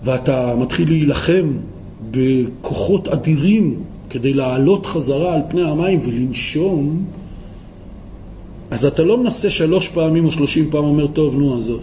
[0.03, 1.53] ואתה מתחיל להילחם
[2.11, 7.05] בכוחות אדירים כדי לעלות חזרה על פני המים ולנשום,
[8.71, 11.81] אז אתה לא מנסה שלוש פעמים או שלושים פעם, אומר, טוב, נו, עזוב.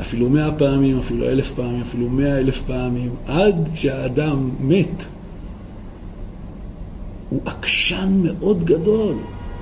[0.00, 5.06] אפילו מאה פעמים, אפילו אלף פעמים, אפילו מאה אלף פעמים, עד שהאדם מת.
[7.28, 9.14] הוא עקשן מאוד גדול.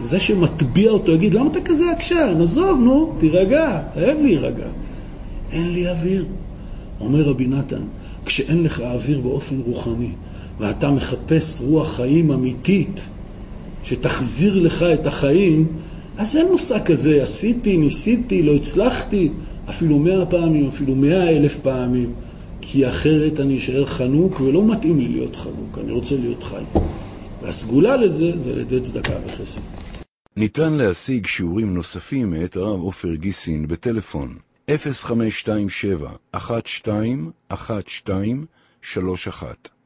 [0.03, 2.39] זה שמטביע אותו יגיד, למה אתה כזה עקשן?
[2.43, 4.67] עזוב, נו, תירגע, חייב להירגע.
[5.53, 6.25] אין לי אוויר.
[7.01, 7.83] אומר רבי נתן,
[8.25, 10.11] כשאין לך אוויר באופן רוחני,
[10.59, 13.09] ואתה מחפש רוח חיים אמיתית,
[13.85, 15.67] שתחזיר לך את החיים,
[16.19, 19.29] אז אין מושג כזה, עשיתי, ניסיתי, לא הצלחתי,
[19.69, 22.13] אפילו מאה פעמים, אפילו מאה אלף פעמים,
[22.61, 26.63] כי אחרת אני אשאר חנוק ולא מתאים לי להיות חנוק, אני רוצה להיות חי.
[27.43, 29.61] והסגולה לזה זה על ידי צדקה וחסד.
[30.37, 34.37] ניתן להשיג שיעורים נוספים מאת הרב עופר גיסין בטלפון
[34.71, 38.47] 0527 12 12
[38.83, 39.80] 31